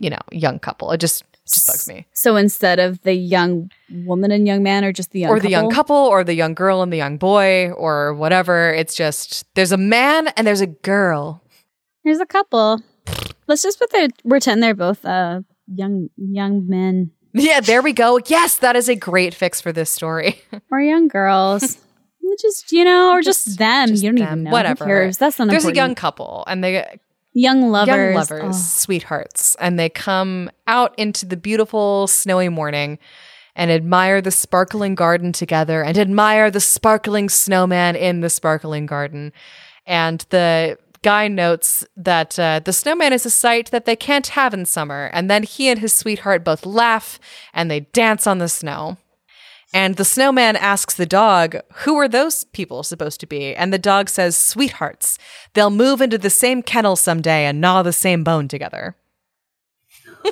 [0.00, 0.90] you know, young couple.
[0.92, 2.06] It just just bugs me.
[2.12, 5.50] So instead of the young woman and young man, or just the young or the
[5.50, 8.72] young couple or the young girl and the young boy or whatever.
[8.72, 11.42] It's just there's a man and there's a girl.
[12.04, 12.82] There's a couple.
[13.46, 18.18] Let's just put their pretend they're both uh young young men Yeah, there we go.
[18.26, 20.40] Yes, that is a great fix for this story.
[20.70, 21.78] or young girls.
[22.40, 23.88] just you know, or just, Just- them.
[23.88, 24.26] just you don't them.
[24.26, 24.50] even know.
[24.50, 24.84] Whatever.
[24.84, 25.18] Who cares?
[25.18, 26.98] That's not There's a young couple and they
[27.32, 27.94] young lovers.
[27.94, 28.52] young lovers, Oh.
[28.52, 32.98] sweethearts, and they come out into the beautiful snowy morning
[33.56, 39.32] and admire the sparkling garden together and admire the sparkling snowman in the sparkling garden.
[39.86, 44.54] And the guy notes that uh, the snowman is a sight that they can't have
[44.54, 45.10] in summer.
[45.12, 47.18] And then he and his sweetheart both laugh
[47.52, 48.96] and they dance on the snow.
[49.74, 53.54] And the snowman asks the dog, Who are those people supposed to be?
[53.54, 55.18] And the dog says, Sweethearts.
[55.52, 58.96] They'll move into the same kennel someday and gnaw the same bone together.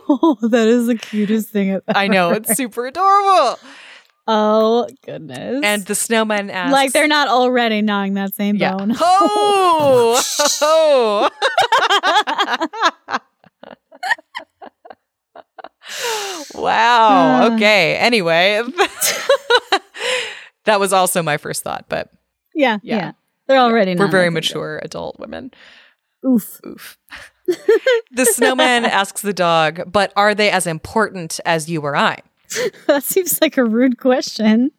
[0.09, 1.75] Oh, that is the cutest thing.
[1.75, 3.59] I've I know, ever it's super adorable.
[4.29, 5.61] Oh goodness.
[5.65, 8.75] And the snowman asks, like they're not already gnawing that same Yeah.
[8.77, 8.93] bone.
[9.01, 10.21] Oh!
[10.63, 11.31] oh.
[16.55, 17.43] wow.
[17.47, 17.51] Uh.
[17.55, 17.97] Okay.
[17.97, 18.63] Anyway,
[20.65, 22.11] that was also my first thought, but
[22.55, 22.97] yeah, Yeah.
[22.97, 23.13] yeah,
[23.47, 23.95] They're already.
[23.95, 25.53] we're very mature adult women.
[26.27, 26.61] Oof.
[26.67, 26.99] Oof.
[28.11, 32.21] the snowman asks the dog, but are they as important as you or I?
[32.87, 34.71] that seems like a rude question.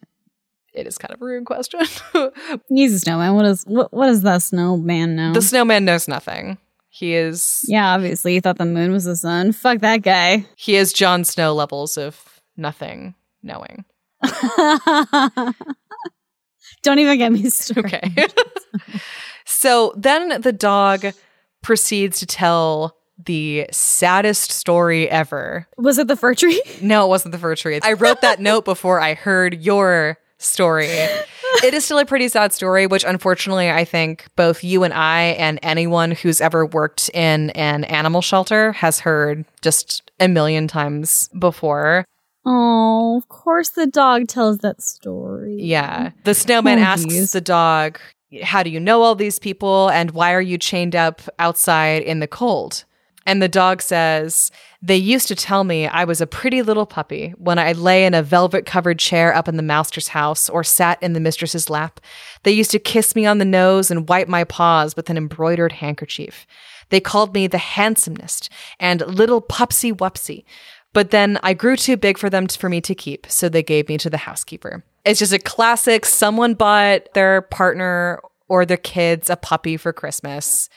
[0.74, 1.82] It is kind of a rude question.
[2.70, 3.34] He's a snowman.
[3.36, 3.92] What is what?
[3.92, 5.34] What does that snowman know?
[5.34, 6.58] the snowman knows nothing.
[6.90, 9.52] He is yeah, obviously, he thought the moon was the sun.
[9.52, 10.46] Fuck that guy.
[10.56, 13.86] he has Jon Snow levels of nothing knowing.
[16.84, 17.86] Don't even get me started.
[17.86, 18.30] Okay.
[19.46, 21.06] so then the dog
[21.62, 25.68] proceeds to tell the saddest story ever.
[25.78, 26.62] Was it the fir tree?
[26.82, 27.80] No, it wasn't the fir tree.
[27.84, 30.88] I wrote that note before I heard your story.
[31.64, 35.36] It is still a pretty sad story, which unfortunately I think both you and I
[35.40, 41.30] and anyone who's ever worked in an animal shelter has heard just a million times
[41.40, 42.06] before.
[42.46, 45.58] Oh, of course the dog tells that story.
[45.60, 46.12] Yeah.
[46.26, 47.32] The snowman Oh, asks geez.
[47.32, 48.00] the dog,
[48.44, 49.90] How do you know all these people?
[49.90, 52.84] And why are you chained up outside in the cold?
[53.28, 54.52] And the dog says,
[54.82, 58.14] They used to tell me I was a pretty little puppy when I lay in
[58.14, 62.00] a velvet covered chair up in the master's house or sat in the mistress's lap.
[62.44, 65.74] They used to kiss me on the nose and wipe my paws with an embroidered
[65.74, 66.48] handkerchief.
[66.88, 68.50] They called me the handsomest
[68.80, 70.46] and little pupsy wupsy.
[70.94, 73.62] But then I grew too big for them t- for me to keep, so they
[73.62, 74.86] gave me to the housekeeper.
[75.04, 80.70] It's just a classic someone bought their partner or their kids a puppy for Christmas.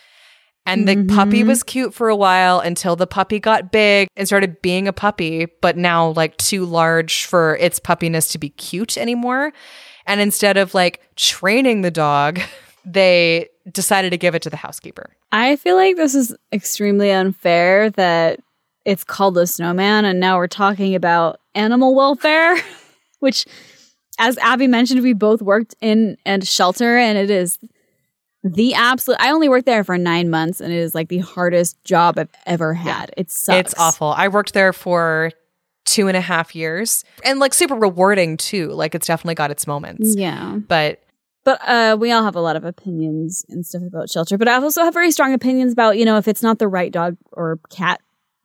[0.70, 1.48] And the puppy mm-hmm.
[1.48, 5.46] was cute for a while until the puppy got big and started being a puppy,
[5.60, 9.52] but now like too large for its puppiness to be cute anymore.
[10.06, 12.40] And instead of like training the dog,
[12.84, 15.10] they decided to give it to the housekeeper.
[15.32, 18.40] I feel like this is extremely unfair that
[18.84, 22.56] it's called the snowman and now we're talking about animal welfare,
[23.18, 23.44] which
[24.20, 27.58] as Abby mentioned, we both worked in a shelter and it is
[28.42, 31.82] the absolute I only worked there for nine months and it is like the hardest
[31.84, 33.12] job I've ever had.
[33.16, 33.72] It sucks.
[33.72, 34.08] It's awful.
[34.08, 35.32] I worked there for
[35.84, 38.68] two and a half years and like super rewarding too.
[38.68, 40.14] Like it's definitely got its moments.
[40.16, 40.56] Yeah.
[40.68, 41.02] But
[41.44, 44.38] But uh, we all have a lot of opinions and stuff about shelter.
[44.38, 46.92] But I also have very strong opinions about, you know, if it's not the right
[46.92, 48.00] dog or cat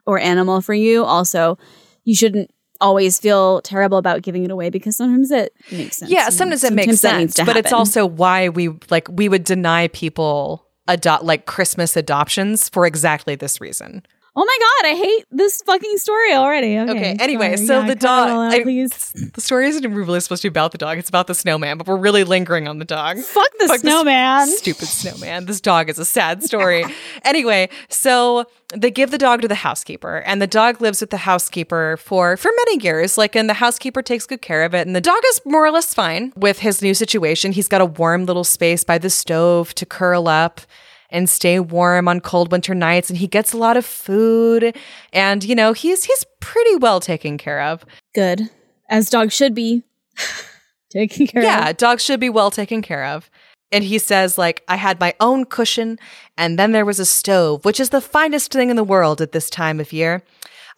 [0.05, 1.57] or animal for you, also,
[2.03, 2.51] you shouldn't
[2.81, 6.11] always feel terrible about giving it away because sometimes it makes sense.
[6.11, 9.43] Yeah, sometimes it makes that needs sense, but it's also why we like we would
[9.43, 14.05] deny people adopt like Christmas adoptions for exactly this reason.
[14.37, 16.77] Oh my god, I hate this fucking story already.
[16.77, 16.91] Okay.
[16.91, 17.67] Okay, anyway, sorry.
[17.67, 19.13] so Yeah, the cut it all dog out, I- please.
[19.33, 21.77] The story isn't really supposed to be about the dog; it's about the snowman.
[21.77, 23.17] But we're really lingering on the dog.
[23.19, 24.47] Fuck the Fuck snowman.
[24.47, 25.45] Stupid snowman.
[25.45, 26.83] This dog is a sad story.
[27.23, 31.17] anyway, so they give the dog to the housekeeper, and the dog lives with the
[31.17, 33.17] housekeeper for for many years.
[33.17, 35.71] Like, and the housekeeper takes good care of it, and the dog is more or
[35.71, 37.53] less fine with his new situation.
[37.53, 40.59] He's got a warm little space by the stove to curl up
[41.15, 44.75] and stay warm on cold winter nights and he gets a lot of food
[45.13, 48.49] and you know he's he's pretty well taken care of Good.
[48.89, 49.83] As dogs should be.
[50.91, 51.77] Taking care Yeah, of.
[51.77, 53.29] dogs should be well taken care of.
[53.71, 55.97] And he says, like, I had my own cushion,
[56.37, 59.31] and then there was a stove, which is the finest thing in the world at
[59.31, 60.21] this time of year.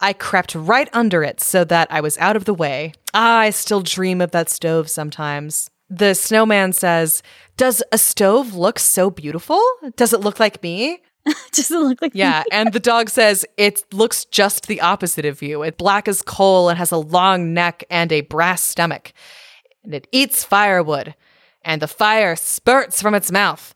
[0.00, 2.94] I crept right under it so that I was out of the way.
[3.14, 5.70] Ah, I still dream of that stove sometimes.
[5.90, 7.22] The snowman says,
[7.56, 9.60] Does a stove look so beautiful?
[9.96, 11.00] Does it look like me?
[11.52, 12.44] Does it look like Yeah.
[12.52, 15.62] And the dog says, It looks just the opposite of you.
[15.62, 19.12] It's black as coal and has a long neck and a brass stomach.
[19.84, 21.14] And it eats firewood,
[21.62, 23.74] and the fire spurts from its mouth.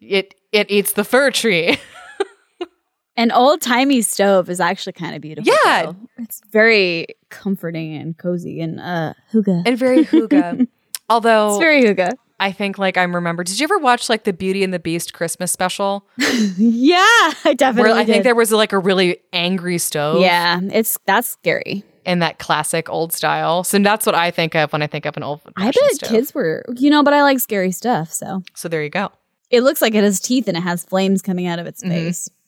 [0.00, 1.78] It it eats the fir tree.
[3.16, 5.52] An old timey stove is actually kind of beautiful.
[5.64, 5.86] Yeah.
[5.86, 5.96] though.
[6.18, 9.62] It's very comforting and cozy and uh hygge.
[9.66, 10.68] and very hygge.
[11.08, 12.12] Although It's very hygge.
[12.40, 13.42] I think like I'm remember.
[13.42, 16.06] Did you ever watch like the Beauty and the Beast Christmas special?
[16.56, 16.98] Yeah,
[17.44, 20.20] I definitely Where I think there was like a really angry stove.
[20.20, 21.84] Yeah, it's that's scary.
[22.04, 23.64] In that classic old style.
[23.64, 26.10] So that's what I think of when I think of an old I bet stove.
[26.10, 28.12] kids were, you know, but I like scary stuff.
[28.12, 29.10] So So there you go.
[29.50, 32.28] it looks like it has teeth and it has flames coming out of its face.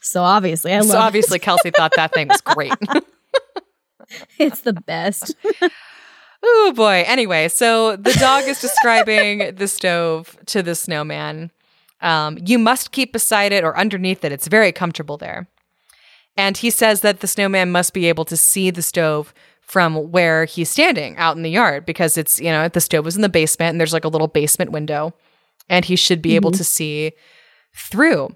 [0.00, 0.92] So obviously, I love Mm-hmm.
[0.92, 2.72] So obviously Kelsey thought that thing was great.
[4.38, 5.34] It's the best.
[6.42, 7.04] Oh boy.
[7.06, 11.50] Anyway, so the dog is describing the stove to the snowman.
[12.00, 14.32] Um, you must keep beside it or underneath it.
[14.32, 15.48] It's very comfortable there.
[16.36, 20.44] And he says that the snowman must be able to see the stove from where
[20.44, 23.28] he's standing out in the yard because it's, you know, the stove was in the
[23.28, 25.12] basement and there's like a little basement window
[25.68, 27.12] and he should be able to see
[27.74, 28.34] through.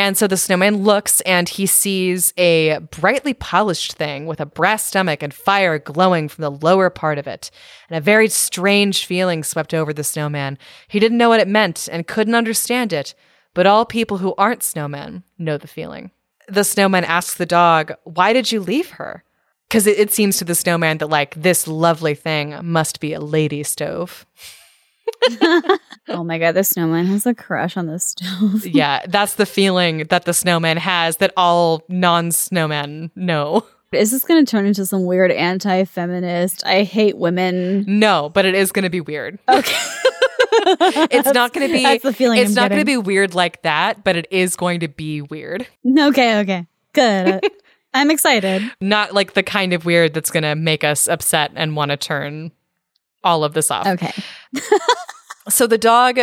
[0.00, 4.82] And so the snowman looks and he sees a brightly polished thing with a brass
[4.82, 7.50] stomach and fire glowing from the lower part of it.
[7.90, 10.56] And a very strange feeling swept over the snowman.
[10.88, 13.14] He didn't know what it meant and couldn't understand it,
[13.52, 16.12] but all people who aren't snowmen know the feeling.
[16.48, 19.22] The snowman asks the dog, Why did you leave her?
[19.68, 23.20] Because it, it seems to the snowman that, like, this lovely thing must be a
[23.20, 24.24] lady stove.
[26.08, 28.66] Oh my god, the snowman has a crush on the stove.
[28.66, 33.66] yeah, that's the feeling that the snowman has that all non snowmen know.
[33.92, 36.64] Is this going to turn into some weird anti-feminist?
[36.64, 37.84] I hate women.
[37.88, 39.38] No, but it is going to be weird.
[39.48, 39.76] Okay,
[41.10, 41.82] It's not going to be.
[41.82, 44.56] that's the feeling It's I'm not going to be weird like that, but it is
[44.56, 45.66] going to be weird.
[45.86, 47.40] okay, okay, good.
[47.94, 48.62] I'm excited.
[48.80, 51.96] Not like the kind of weird that's going to make us upset and want to
[51.96, 52.52] turn
[53.24, 53.86] all of this off.
[53.86, 54.12] Okay,
[55.48, 56.18] So the dog,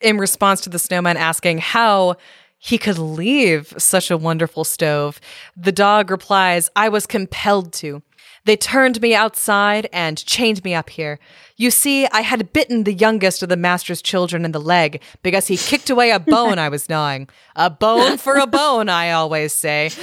[0.00, 2.16] in response to the snowman asking how
[2.58, 5.20] he could leave such a wonderful stove,
[5.56, 8.02] the dog replies, I was compelled to.
[8.44, 11.18] They turned me outside and chained me up here.
[11.56, 15.46] You see, I had bitten the youngest of the master's children in the leg because
[15.46, 17.28] he kicked away a bone I was gnawing.
[17.54, 19.90] A bone for a bone, I always say.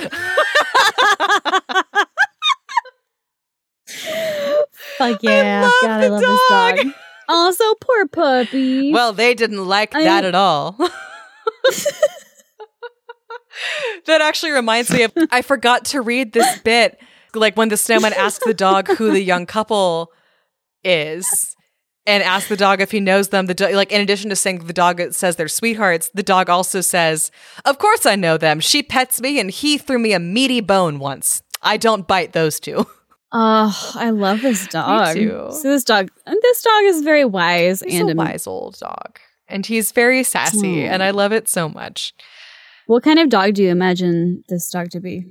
[4.97, 6.79] fuck yeah, love God, I the love this dog.
[7.29, 8.93] Also, poor puppy.
[8.93, 10.77] Well, they didn't like I- that at all.
[14.05, 16.97] that actually reminds me of I forgot to read this bit.
[17.33, 20.11] Like when the snowman asks the dog who the young couple
[20.85, 21.55] is
[22.05, 23.47] and asks the dog if he knows them.
[23.47, 26.79] The do- like in addition to saying the dog says they're sweethearts, the dog also
[26.81, 27.29] says,
[27.65, 28.59] "Of course I know them.
[28.61, 31.41] She pets me and he threw me a meaty bone once.
[31.61, 32.87] I don't bite those two.
[33.31, 35.15] Oh, I love this dog.
[35.15, 35.47] too.
[35.51, 38.79] So this dog, and this dog is very wise He's and a am- wise old
[38.79, 39.19] dog.
[39.49, 42.13] And he's very sassy, and I love it so much.
[42.85, 45.25] What kind of dog do you imagine this dog to be?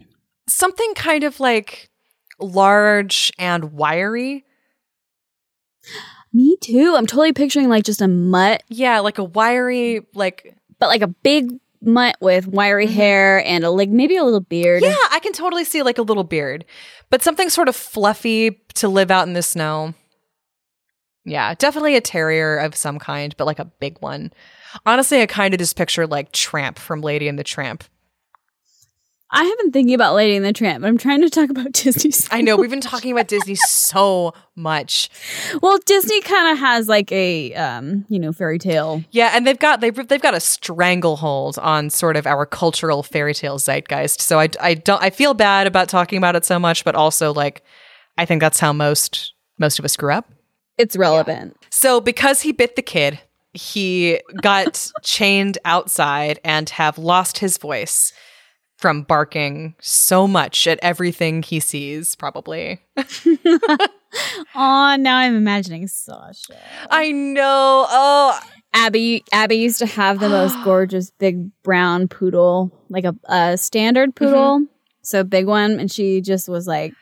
[0.49, 1.91] something kind of like
[2.39, 4.45] large and wiry.
[6.33, 6.95] Me too.
[6.97, 11.09] I'm totally picturing like just a mutt, Yeah, like a wiry, like but like a
[11.09, 11.51] big
[11.81, 12.95] mutt with wiry mm-hmm.
[12.95, 14.83] hair and a like maybe a little beard.
[14.83, 16.65] yeah, I can totally see like a little beard,
[17.11, 19.95] but something sort of fluffy to live out in the snow.
[21.25, 24.33] Yeah, definitely a terrier of some kind, but like a big one.
[24.85, 27.85] Honestly, I kind of just picture like Tramp from Lady and the Tramp.
[29.31, 31.73] I have been thinking about Lady and the Tramp, but I'm trying to talk about
[31.73, 32.13] Disney.
[32.13, 35.11] so I know we've been talking about Disney so much.
[35.61, 39.03] Well, Disney kind of has like a um, you know, fairy tale.
[39.11, 43.35] Yeah, and they've got they've they've got a stranglehold on sort of our cultural fairy
[43.35, 44.21] tale zeitgeist.
[44.21, 47.33] So I I don't I feel bad about talking about it so much, but also
[47.33, 47.63] like
[48.17, 50.31] I think that's how most most of us grew up.
[50.79, 51.57] It's relevant.
[51.71, 53.19] So because he bit the kid,
[53.55, 58.13] he got chained outside and have lost his voice
[58.77, 62.81] from barking so much at everything he sees probably.
[64.55, 66.57] Oh, now I'm imagining Sasha.
[66.91, 67.87] I know.
[67.89, 68.41] Oh,
[68.73, 74.15] Abby Abby used to have the most gorgeous big brown poodle, like a, a standard
[74.15, 74.25] mm-hmm.
[74.25, 74.67] poodle,
[75.03, 76.95] so big one, and she just was like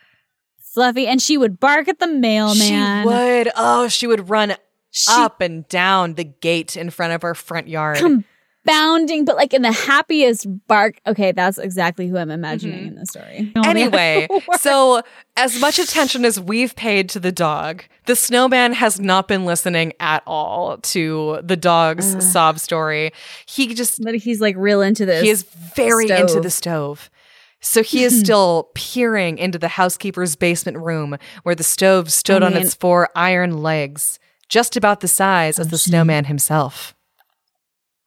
[0.61, 3.03] fluffy, and she would bark at the mailman.
[3.03, 3.51] she would.
[3.57, 4.55] Oh, she would run
[4.91, 7.99] She up and down the gate in front of our front yard.
[7.99, 8.25] come
[8.65, 11.01] bounding, but like in the happiest bark.
[11.07, 12.89] Okay, that's exactly who I'm imagining mm-hmm.
[12.89, 13.53] in the story.
[13.57, 15.03] Oh, Anyway, so
[15.37, 19.93] as much attention as we've paid to the dog, the snowman has not been listening
[20.01, 23.13] at all to the dog's sob story.
[23.47, 25.23] He just but he's like real into this.
[25.23, 25.45] he is
[25.77, 27.11] very into the stove.
[27.61, 32.47] So he is still peering into the housekeeper's basement room where the stove stood I
[32.47, 36.94] on its four iron legs, just about the size as oh, the snowman himself.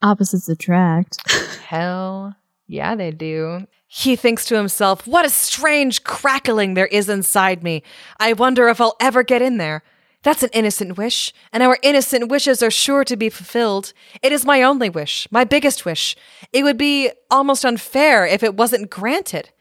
[0.01, 1.17] Opposites attract.
[1.61, 2.35] Hell
[2.67, 3.65] yeah, they do.
[3.87, 7.83] He thinks to himself, What a strange crackling there is inside me.
[8.19, 9.83] I wonder if I'll ever get in there.
[10.23, 13.93] That's an innocent wish, and our innocent wishes are sure to be fulfilled.
[14.21, 16.17] It is my only wish, my biggest wish.
[16.51, 19.51] It would be almost unfair if it wasn't granted.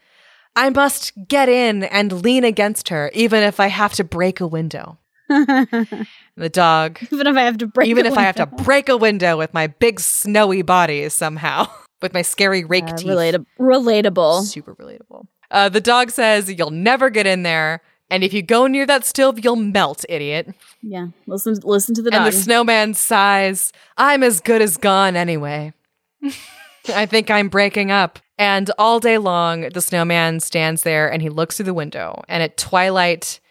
[0.55, 4.47] I must get in and lean against her, even if I have to break a
[4.47, 4.97] window.
[6.35, 8.63] the dog Even if I have to break, even a if I have to window.
[8.63, 11.67] break a window with my big snowy body somehow,
[12.01, 13.07] with my scary rake Uh, teeth.
[13.07, 14.43] relata- relatable.
[14.45, 15.27] Super relatable.
[15.51, 17.81] Uh, the dog says, You'll never get in there.
[18.09, 20.53] And if you go near that stove, you'll melt, idiot.
[20.81, 25.73] Yeah, listen, listen to the And the snowman sighs, I'm as good as gone anyway.
[26.89, 28.19] I think I'm breaking up.
[28.37, 32.23] And all day long, the snowman stands there and he looks through the window.
[32.29, 33.41] And at twilight,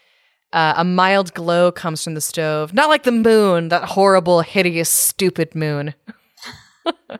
[0.53, 2.73] uh, a mild glow comes from the stove.
[2.73, 5.93] Not like the moon, that horrible, hideous, stupid moon.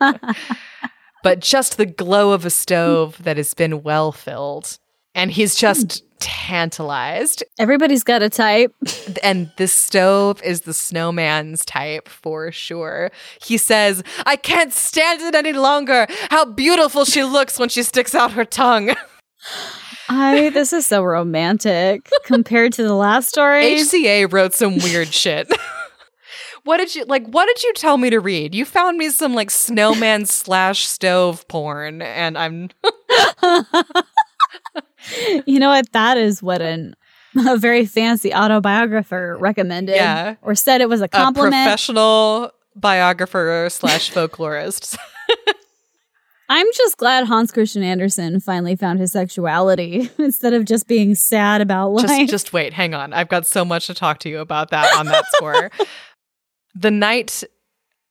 [1.22, 4.78] but just the glow of a stove that has been well filled.
[5.14, 7.42] And he's just tantalized.
[7.58, 8.74] Everybody's got a type.
[9.22, 13.10] And this stove is the snowman's type for sure.
[13.42, 16.06] He says, I can't stand it any longer.
[16.30, 18.94] How beautiful she looks when she sticks out her tongue.
[20.08, 23.64] I this is so romantic compared to the last story.
[23.64, 25.48] HCA wrote some weird shit.
[26.64, 27.26] What did you like?
[27.26, 28.54] What did you tell me to read?
[28.54, 32.68] You found me some like snowman slash stove porn, and I'm
[35.46, 35.90] you know what?
[35.92, 36.94] That is what an
[37.46, 39.96] a very fancy autobiographer recommended.
[39.96, 40.34] Yeah.
[40.42, 41.54] Or said it was a a compliment.
[41.64, 44.98] professional biographer slash folklorist.
[46.50, 51.60] I'm just glad Hans Christian Andersen finally found his sexuality instead of just being sad
[51.60, 52.06] about life.
[52.06, 54.92] just just wait hang on i've got so much to talk to you about that
[54.96, 55.70] on that score
[56.74, 57.42] the night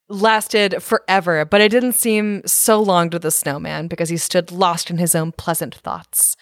[0.10, 4.90] lasted forever but it didn't seem so long to the snowman because he stood lost
[4.90, 6.36] in his own pleasant thoughts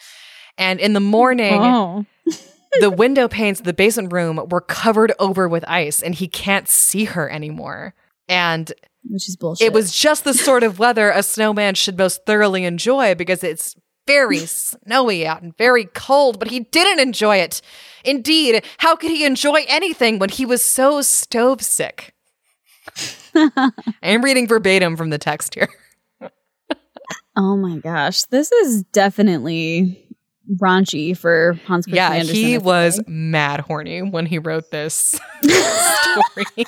[0.57, 2.05] and in the morning oh.
[2.79, 6.67] the window panes of the basement room were covered over with ice and he can't
[6.67, 7.93] see her anymore
[8.27, 8.71] and
[9.09, 9.67] Which is bullshit.
[9.67, 13.75] it was just the sort of weather a snowman should most thoroughly enjoy because it's
[14.07, 17.61] very snowy out and very cold, but he didn't enjoy it.
[18.03, 22.13] Indeed, how could he enjoy anything when he was so stove sick?
[23.35, 23.71] I
[24.03, 25.69] am reading verbatim from the text here.
[27.35, 28.23] Oh my gosh.
[28.23, 30.01] This is definitely
[30.57, 32.35] raunchy for Hans Christian Yeah, Andersen.
[32.35, 36.65] He was mad horny when he wrote this story.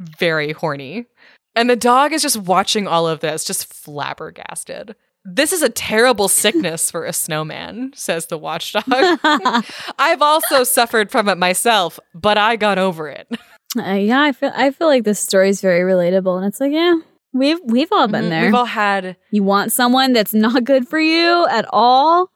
[0.00, 1.06] Very horny.
[1.54, 4.96] And the dog is just watching all of this, just flabbergasted.
[5.24, 8.84] This is a terrible sickness for a snowman, says the watchdog.
[9.98, 13.28] I've also suffered from it myself, but I got over it.
[13.78, 16.72] Uh, yeah, I feel I feel like this story is very relatable, and it's like,
[16.72, 16.96] yeah,
[17.32, 18.28] we've we've all been Mhm.
[18.30, 18.44] there.
[18.46, 22.32] We've all had you want someone that's not good for you at all,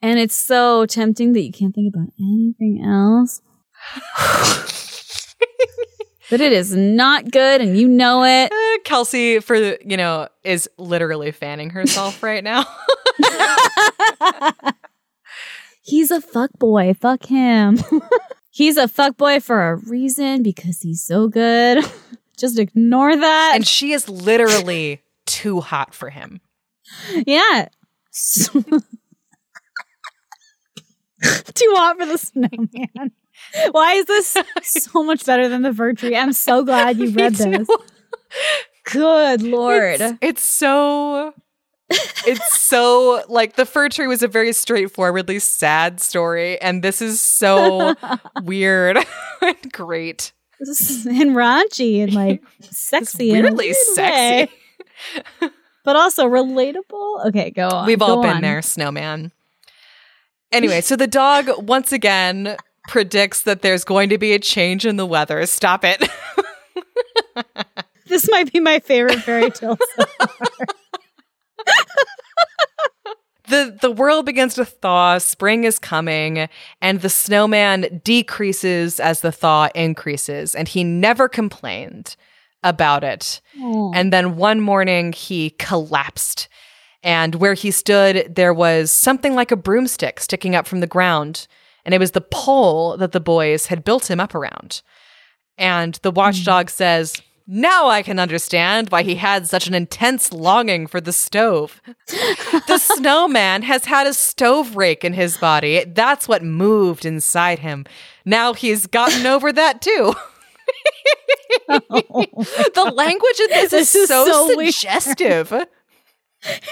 [0.00, 3.42] and it's so tempting that you can't think about anything else.
[6.30, 8.52] but it is not good, and you know it.
[8.52, 12.64] Uh, Kelsey, for you know, is literally fanning herself right now.
[15.86, 16.94] He's a fuck boy.
[16.94, 17.78] Fuck him.
[18.50, 21.84] he's a fuck boy for a reason because he's so good.
[22.36, 23.52] Just ignore that.
[23.54, 26.40] and she is literally too hot for him.
[27.24, 27.68] Yeah.
[28.12, 28.82] Too
[31.22, 33.12] hot for the snowman.
[33.70, 36.16] Why is this so much better than the fir tree?
[36.16, 37.68] I'm so glad you read this.
[38.84, 40.00] Good lord.
[40.00, 41.34] It's, it's so
[41.88, 47.20] it's so like the fir tree was a very straightforwardly sad story and this is
[47.20, 47.94] so
[48.42, 48.98] weird
[49.42, 54.52] and great and raunchy and like sexy it's and weirdly sexy
[55.84, 58.42] but also relatable okay go on we've all go been on.
[58.42, 59.30] there snowman
[60.50, 62.56] anyway so the dog once again
[62.88, 65.44] predicts that there's going to be a change in the weather.
[65.46, 66.02] Stop it.
[68.08, 70.66] This might be my favorite fairy tale so far.
[73.48, 75.18] the the world begins to thaw.
[75.18, 76.48] Spring is coming
[76.80, 82.16] and the snowman decreases as the thaw increases and he never complained
[82.62, 83.40] about it.
[83.60, 83.92] Aw.
[83.94, 86.48] and then one morning he collapsed
[87.02, 91.46] and where he stood there was something like a broomstick sticking up from the ground
[91.86, 94.82] and it was the pole that the boys had built him up around
[95.56, 97.14] and the watchdog says
[97.46, 101.80] now I can understand why he had such an intense longing for the stove.
[102.66, 105.84] the snowman has had a stove rake in his body.
[105.84, 107.86] That's what moved inside him.
[108.24, 110.12] Now he's gotten over that too.
[111.68, 114.74] the language in this, This is, is so, so weird.
[114.74, 115.52] suggestive.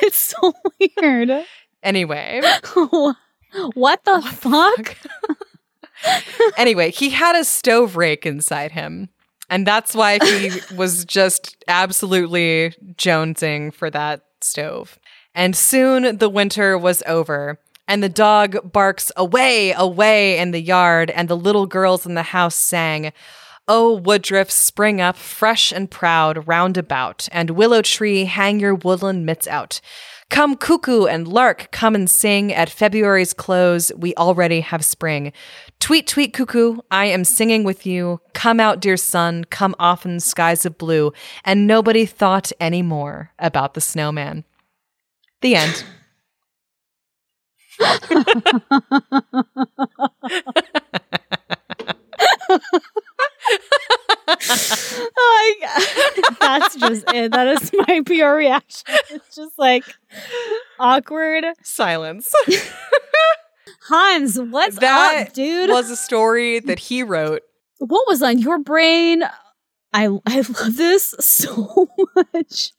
[0.02, 0.52] it's so
[1.00, 1.46] weird
[1.84, 2.40] anyway,
[3.74, 4.96] what the fuck
[6.56, 9.08] anyway, he had a stove rake inside him.
[9.50, 14.98] And that's why he was just absolutely jonesing for that stove.
[15.34, 21.10] And soon the winter was over, and the dog barks away, away in the yard,
[21.10, 23.12] and the little girls in the house sang,
[23.66, 29.24] Oh, woodruff, spring up, fresh and proud, round about, and willow tree, hang your woodland
[29.24, 29.80] mitts out.
[30.30, 32.52] Come, cuckoo and lark, come and sing.
[32.52, 35.32] At February's close, we already have spring.
[35.80, 38.20] Tweet, tweet, cuckoo, I am singing with you.
[38.32, 41.12] Come out, dear sun, come often, skies of blue.
[41.44, 44.44] And nobody thought any more about the snowman.
[45.40, 45.84] The end.
[54.26, 57.32] oh my god that's just it.
[57.32, 58.94] That is my pure reaction.
[59.10, 59.84] It's just like
[60.78, 61.44] awkward.
[61.62, 62.32] Silence.
[63.88, 65.70] hans what's That up dude?
[65.70, 67.42] was a story that he wrote.
[67.78, 69.22] what was on your brain?
[69.92, 71.88] I i love this so
[72.34, 72.72] much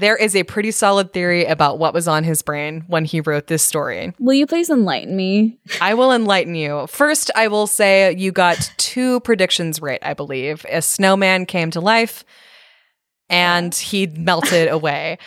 [0.00, 3.46] There is a pretty solid theory about what was on his brain when he wrote
[3.46, 4.12] this story.
[4.18, 6.86] will you please enlighten me I will enlighten you.
[6.88, 10.64] First, I will say you got two predictions right, I believe.
[10.70, 12.24] A snowman came to life
[13.28, 15.18] and he melted away.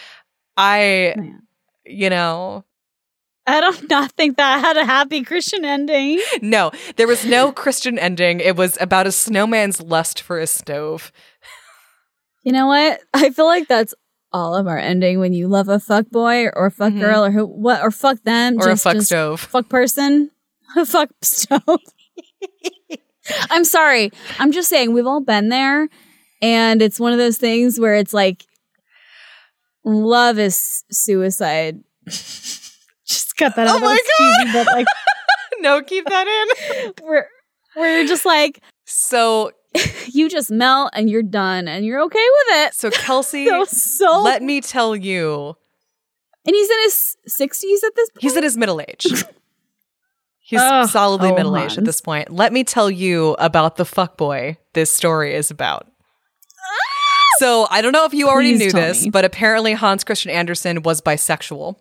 [0.58, 1.42] I, Man.
[1.86, 2.64] you know,
[3.48, 7.98] i don't not think that had a happy christian ending no, there was no Christian
[7.98, 8.40] ending.
[8.42, 11.12] It was about a snowman's lust for a stove.
[12.44, 13.94] you know what i feel like that's
[14.32, 17.00] all of our ending when you love a fuck boy or fuck Mhm.
[17.00, 19.40] girl or who what or fuck them Or just, a fuck just stove.
[19.42, 20.30] fuck person
[20.78, 21.62] a fuck stove
[23.50, 25.88] i'm sorry i'm just saying we've all been there
[26.42, 28.46] and it's one of those things where it's like
[29.84, 34.88] love is suicide just cut that Oh out my That's cheesy, but like
[35.62, 36.94] no, keep that in.
[37.04, 37.28] we're
[37.76, 39.52] we're just like So,
[40.08, 44.22] you just melt and you're done and you're okay with it so Kelsey, so so
[44.24, 45.56] let me tell you,
[46.46, 49.06] and he's in his 60s at this point he's in his middle age.
[50.42, 50.60] He's
[50.90, 52.32] solidly Oh, middle aged at this point.
[52.32, 55.86] Let me tell you about the fuckboy this story is about.
[55.86, 57.36] Ah!
[57.38, 59.12] So I don't know if you already Please knew this, me.
[59.12, 61.76] but apparently Hans Christian Andersen was bisexual.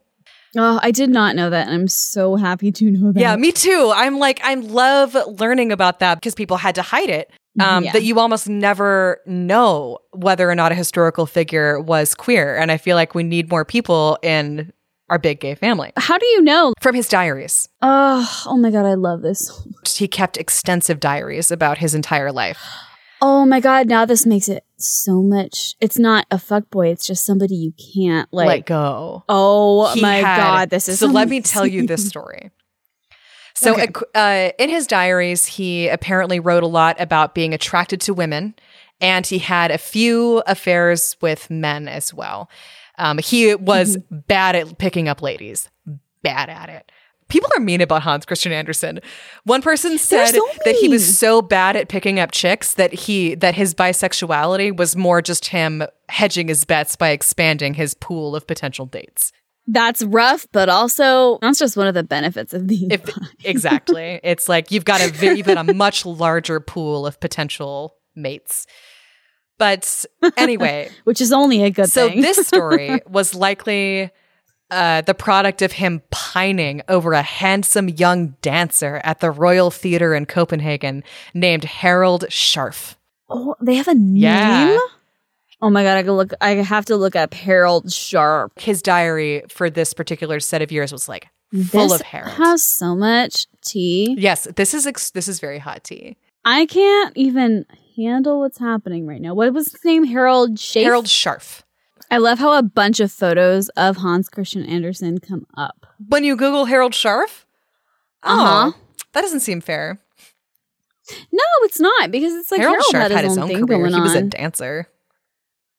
[0.59, 3.53] oh i did not know that and i'm so happy to know that Yeah, me
[3.53, 3.91] too.
[3.95, 7.31] I'm like, I love learning about that because people had to hide it.
[7.61, 7.93] Um, Yeah.
[7.93, 12.57] That you almost never know whether or not a historical figure was queer.
[12.57, 14.73] And I feel like we need more people in
[15.11, 15.91] our big gay family.
[15.97, 19.51] how do you know From his diaries, oh oh my god i love this
[19.97, 22.61] he kept extensive diaries about his entire life.
[23.21, 25.75] Oh my god, now this makes it so much.
[25.81, 29.25] It's not a fuckboy, it's just somebody you can't like Let go.
[29.29, 31.07] Oh He my had- god, this is so.
[31.09, 32.53] Let me tell you this story.
[33.61, 33.89] So, Okay.
[34.15, 38.55] uh, in his diaries, he apparently wrote a lot about being attracted to women,
[39.01, 42.49] and he had a few affairs with men as well.
[42.99, 44.19] Um, he was Mm-hmm.
[44.29, 45.69] bad at picking up ladies,
[46.23, 46.91] bad at it.
[47.29, 49.01] People are mean about Hans Christian Andersen.
[49.45, 53.35] One person said so that he was so bad at picking up chicks that he
[53.35, 58.47] that his bisexuality was more just him hedging his bets by expanding his pool of
[58.47, 59.31] potential dates.
[59.71, 63.03] That's rough, but also that's just one of the benefits of being If
[63.45, 67.95] exactly, it's like you've got a ve- you've got a much larger pool of potential
[68.17, 68.67] mates.
[69.59, 70.07] But
[70.39, 72.23] anyway, which is only a good so thing.
[72.23, 74.11] So this story was likely
[74.71, 80.15] uh, the product of him pining over a handsome young dancer at the Royal Theatre
[80.15, 81.05] in Copenhagen
[81.35, 82.95] named Harold Scharf.
[83.29, 84.17] oh, they have a name.
[84.17, 84.79] Yeah.
[85.61, 86.33] Oh my god, I can look.
[86.41, 88.59] I have to look up Harold Sharp.
[88.61, 91.29] His diary for this particular set of years was like
[91.71, 92.35] full this of Harold.
[92.35, 94.15] has so much tea.
[94.19, 96.17] yes, this is ex- this is very hot tea.
[96.45, 97.67] I can't even
[97.97, 99.35] handle what's happening right now.
[99.35, 100.05] What was his name?
[100.05, 100.83] Harold Schaaf?
[100.85, 101.63] Harold Scharf.
[102.11, 105.87] I love how a bunch of photos of Hans Christian Andersen come up.
[106.09, 107.33] When you Google Harold Uh-huh.
[108.23, 108.75] oh,
[109.13, 109.99] that doesn't seem fair.
[111.33, 113.87] No, it's not because it's like Harold, Harold, Scharf had his, own, thing career.
[113.89, 114.89] He was a dancer.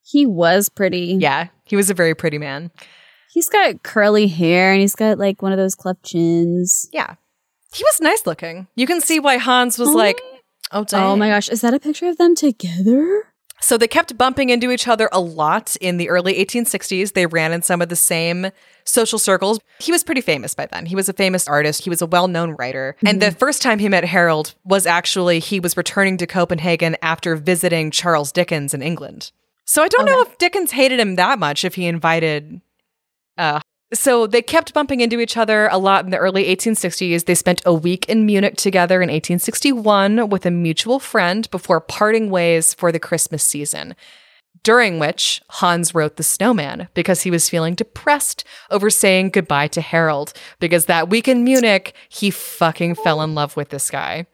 [0.09, 1.17] He was pretty.
[1.19, 2.71] Yeah, he was a very pretty man.
[3.31, 6.89] He's got curly hair and he's got like one of those cleft chins.
[6.91, 7.15] Yeah,
[7.73, 8.67] he was nice looking.
[8.75, 10.19] You can see why Hans was like,
[10.71, 11.03] "Oh, dang.
[11.03, 13.25] Oh my gosh, is that a picture of them together?
[13.61, 17.13] So they kept bumping into each other a lot in the early 1860s.
[17.13, 18.51] They ran in some of the same
[18.85, 19.59] social circles.
[19.79, 20.85] He was pretty famous by then.
[20.85, 21.83] He was a famous artist.
[21.83, 22.95] He was a well-known writer.
[23.05, 23.37] And the mm-hmm.
[23.37, 28.31] first time he met Harold was actually he was returning to Copenhagen after visiting Charles
[28.31, 29.31] Dickens in England.
[29.69, 32.59] So I don't know if Dickens hated him that much if he invited
[33.37, 33.59] uh
[33.93, 37.25] so they kept bumping into each other a lot in the early 1860s.
[37.25, 42.31] They spent a week in Munich together in 1861 with a mutual friend before parting
[42.31, 43.95] ways for the Christmas season.
[44.63, 49.81] During which Hans wrote The Snowman because he was feeling depressed over saying goodbye to
[49.81, 54.25] Harold because that week in Munich, he fucking fell in love with this guy.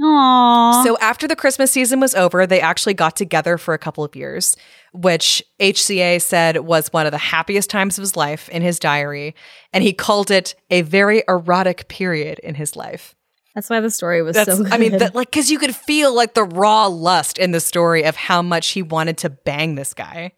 [0.00, 0.84] Aww.
[0.84, 4.14] So after the Christmas season was over, they actually got together for a couple of
[4.14, 4.56] years,
[4.92, 9.34] which HCA said was one of the happiest times of his life in his diary,
[9.72, 13.14] and he called it a very erotic period in his life.
[13.54, 14.72] that's why the story was That's so good.
[14.72, 18.04] I mean, that, like cuz you could feel like the raw lust in the story
[18.04, 20.32] of how much he wanted to bang this guy.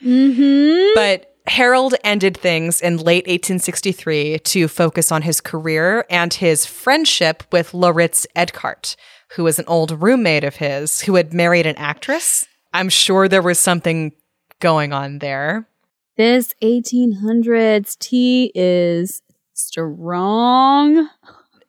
[0.00, 0.94] mm-hmm.
[0.94, 7.42] But Harold ended things in late 1863 to focus on his career and his friendship
[7.50, 8.96] with Lauritz Eckardt,
[9.36, 12.46] who was an old roommate of his who had married an actress.
[12.72, 14.12] I'm sure there was something
[14.60, 15.68] going on there.
[16.16, 19.22] This 1800s tea is
[19.54, 21.08] strong.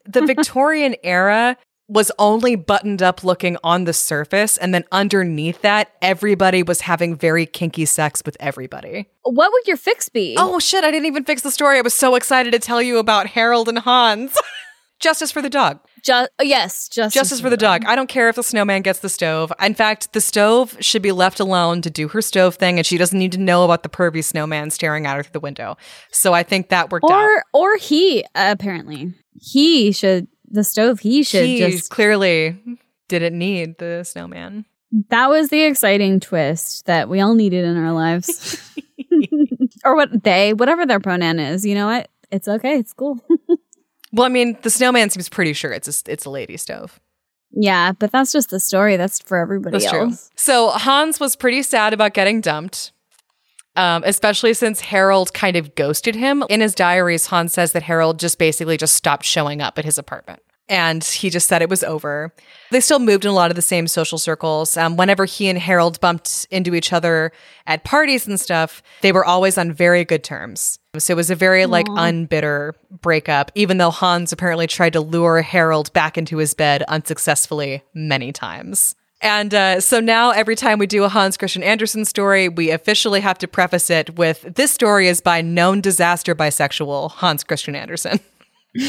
[0.05, 1.57] The Victorian era
[1.87, 7.15] was only buttoned up looking on the surface, and then underneath that, everybody was having
[7.15, 9.09] very kinky sex with everybody.
[9.23, 10.35] What would your fix be?
[10.37, 11.77] Oh shit, I didn't even fix the story.
[11.77, 14.37] I was so excited to tell you about Harold and Hans.
[14.99, 15.79] Justice for the dog.
[16.03, 17.83] Ju- uh, yes, justice, Justice for the dog.
[17.85, 19.51] I don't care if the snowman gets the stove.
[19.61, 22.97] In fact, the stove should be left alone to do her stove thing, and she
[22.97, 25.75] doesn't need to know about the pervy snowman staring at her through the window.
[26.11, 27.11] So I think that worked out.
[27.11, 32.57] Or or he apparently he should the stove he should He just clearly
[33.09, 34.65] didn't need the snowman.
[35.09, 38.57] that was the exciting twist that we all needed in our lives.
[39.85, 42.09] or what they whatever their pronoun is, you know what?
[42.31, 42.77] It's okay.
[42.77, 43.19] It's cool.
[44.15, 46.99] Well, I mean, the snowman seems pretty sure it's a, it's a lady stove.
[47.49, 48.95] yeah, but that's just the story.
[48.95, 50.01] That's for everybody That's true.
[50.01, 50.29] else.
[50.35, 52.91] So Hans was pretty sad about getting dumped,
[53.75, 56.43] um, especially since Harold kind of ghosted him.
[56.49, 59.97] In his diaries, Hans says that Harold just basically just stopped showing up at his
[59.97, 60.41] apartment.
[60.69, 62.33] And he just said it was over.
[62.71, 64.77] They still moved in a lot of the same social circles.
[64.77, 67.33] Um, whenever he and Harold bumped into each other
[67.67, 70.79] at parties and stuff, they were always on very good terms.
[70.97, 75.41] So it was a very like unbitter breakup, even though Hans apparently tried to lure
[75.41, 78.95] Harold back into his bed unsuccessfully many times.
[79.23, 83.21] And uh, so now, every time we do a Hans Christian Andersen story, we officially
[83.21, 88.19] have to preface it with this story is by known disaster bisexual Hans Christian Andersen.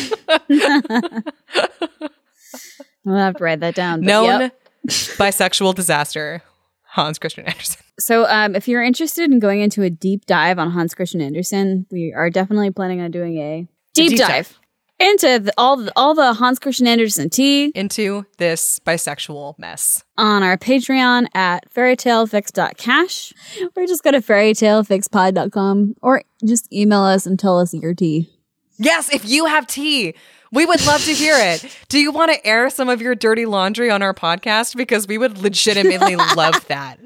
[3.07, 4.01] I'll have to write that down.
[4.01, 4.61] Known yep.
[4.89, 6.43] bisexual disaster
[6.83, 7.83] Hans Christian Andersen.
[8.01, 11.87] So, um, if you're interested in going into a deep dive on Hans Christian Andersen,
[11.93, 14.59] we are definitely planning on doing a deep, deep dive, dive.
[15.05, 20.03] Into the, all the, all the Hans Christian Andersen tea Into this bisexual mess.
[20.17, 23.33] on our Patreon at fairytalefix.cash,
[23.77, 28.31] or just go to fairytalefixpod.com, or just email us and tell us your tea.
[28.79, 30.15] Yes, if you have tea,
[30.51, 31.65] we would love to hear it.
[31.89, 34.77] Do you want to air some of your dirty laundry on our podcast?
[34.77, 36.99] Because we would legitimately love that.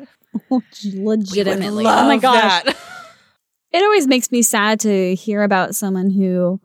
[0.84, 1.84] Legitimately.
[1.84, 2.64] Love oh my gosh.
[2.64, 2.76] that.
[3.72, 6.60] it always makes me sad to hear about someone who,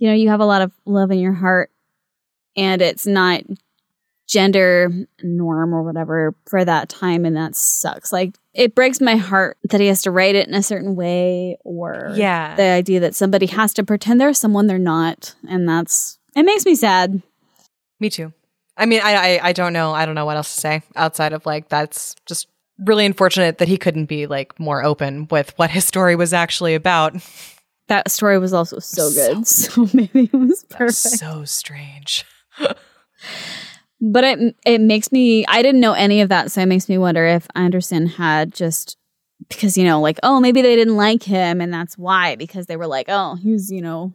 [0.00, 1.70] you know, you have a lot of love in your heart
[2.56, 3.42] and it's not
[4.26, 4.90] gender
[5.22, 8.12] norm or whatever for that time and that sucks.
[8.12, 11.58] Like it breaks my heart that he has to write it in a certain way
[11.64, 12.54] or Yeah.
[12.56, 16.64] the idea that somebody has to pretend they're someone they're not and that's it makes
[16.64, 17.22] me sad
[17.98, 18.32] Me too.
[18.76, 19.92] I mean, I, I I don't know.
[19.92, 22.46] I don't know what else to say outside of like that's just
[22.78, 26.74] really unfortunate that he couldn't be like more open with what his story was actually
[26.74, 27.14] about.
[27.90, 32.24] that story was also so good so maybe it was perfect So strange.
[34.00, 36.96] but it it makes me i didn't know any of that so it makes me
[36.98, 38.96] wonder if Andersen had just
[39.48, 42.76] because you know like oh maybe they didn't like him and that's why because they
[42.76, 44.12] were like oh he's you know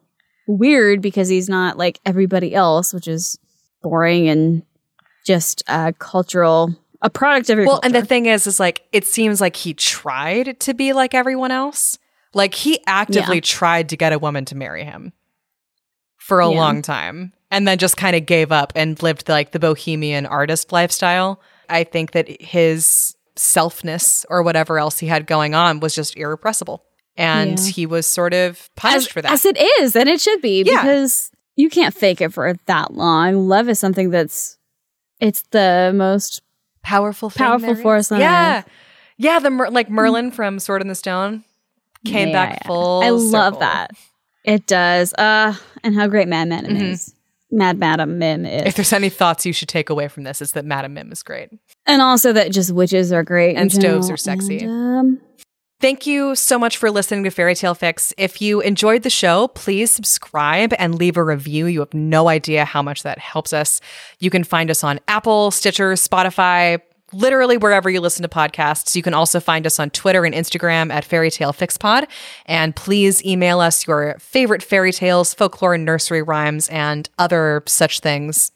[0.48, 3.38] weird because he's not like everybody else which is
[3.82, 4.64] boring and
[5.26, 9.06] just a cultural a product of your Well, and the thing is, is like it
[9.06, 12.00] seems like he tried to be like everyone else.
[12.36, 13.42] Like he actively Yeah.
[13.44, 15.14] tried to get a woman to marry him
[16.18, 16.58] for a Yeah.
[16.60, 20.72] long time, and then just kind of gave up and lived like the bohemian artist
[20.72, 21.40] lifestyle.
[21.70, 26.84] I think that his selfness or whatever else he had going on was just irrepressible,
[27.18, 27.66] and Yeah.
[27.72, 29.32] he was sort of punished as, for that.
[29.32, 30.82] as it is and it should be Yeah.
[30.82, 34.58] because you can't fake it for that long love is something that's
[35.22, 36.42] it's the most
[36.84, 38.66] powerful, thing Powerful force on yeah, earth.
[39.18, 39.40] yeah.
[39.40, 41.46] The Mer- like Merlin from Sword in the Stone
[42.06, 42.68] came Yeah, back yeah.
[42.68, 43.02] full.
[43.04, 43.92] I love that.
[44.46, 45.14] It does.
[45.14, 46.92] Uh and how great Mad Madam Mhm.
[46.92, 47.14] is.
[47.52, 48.64] Mad Madam Mim is.
[48.66, 51.24] If there's any thoughts you should take away from this, it's that Madam Mim is
[51.24, 51.50] great.
[51.88, 53.56] and also that just witches are great.
[53.56, 54.12] And stoves general.
[54.14, 54.60] are sexy.
[54.60, 55.22] And, um,
[55.82, 58.14] Thank you so much for listening to Fairy Tale Fix.
[58.18, 61.66] If you enjoyed the show, please subscribe and leave a review.
[61.68, 63.82] You have no idea how much that helps us.
[64.20, 66.80] You can find us on Apple, Stitcher, Spotify,
[67.16, 68.96] literally wherever you listen to podcasts.
[68.96, 72.08] You can also find us on Twitter and Instagram at Fairy Tale Fix Pod.
[72.46, 78.00] And please email us your favorite fairy tales, folklore, and nursery rhymes, and other such
[78.00, 78.52] things.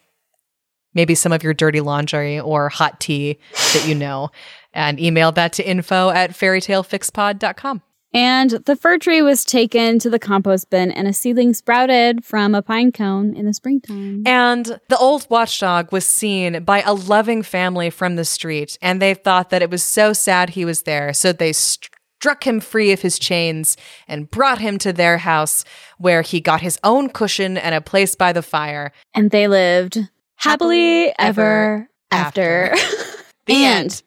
[0.94, 3.40] Maybe some of your dirty laundry or hot tea
[3.73, 4.31] that you know.
[4.73, 7.81] And email that to info at fairytalefixpod.com.
[8.14, 12.56] and the fir tree was taken to the compost bin and a seedling sprouted from
[12.56, 14.23] a pine cone in the springtime.
[14.26, 19.14] And the old watchdog was seen by a loving family from the street, and they
[19.14, 21.14] thought that it was so sad he was there.
[21.14, 23.77] So they struck him free of his chains
[24.07, 25.64] and brought him to their house,
[25.98, 28.91] where he got his own cushion and a place by the fire.
[29.14, 29.95] and they lived
[30.36, 32.76] happily, Happily ever ever after.
[33.45, 34.03] The and end.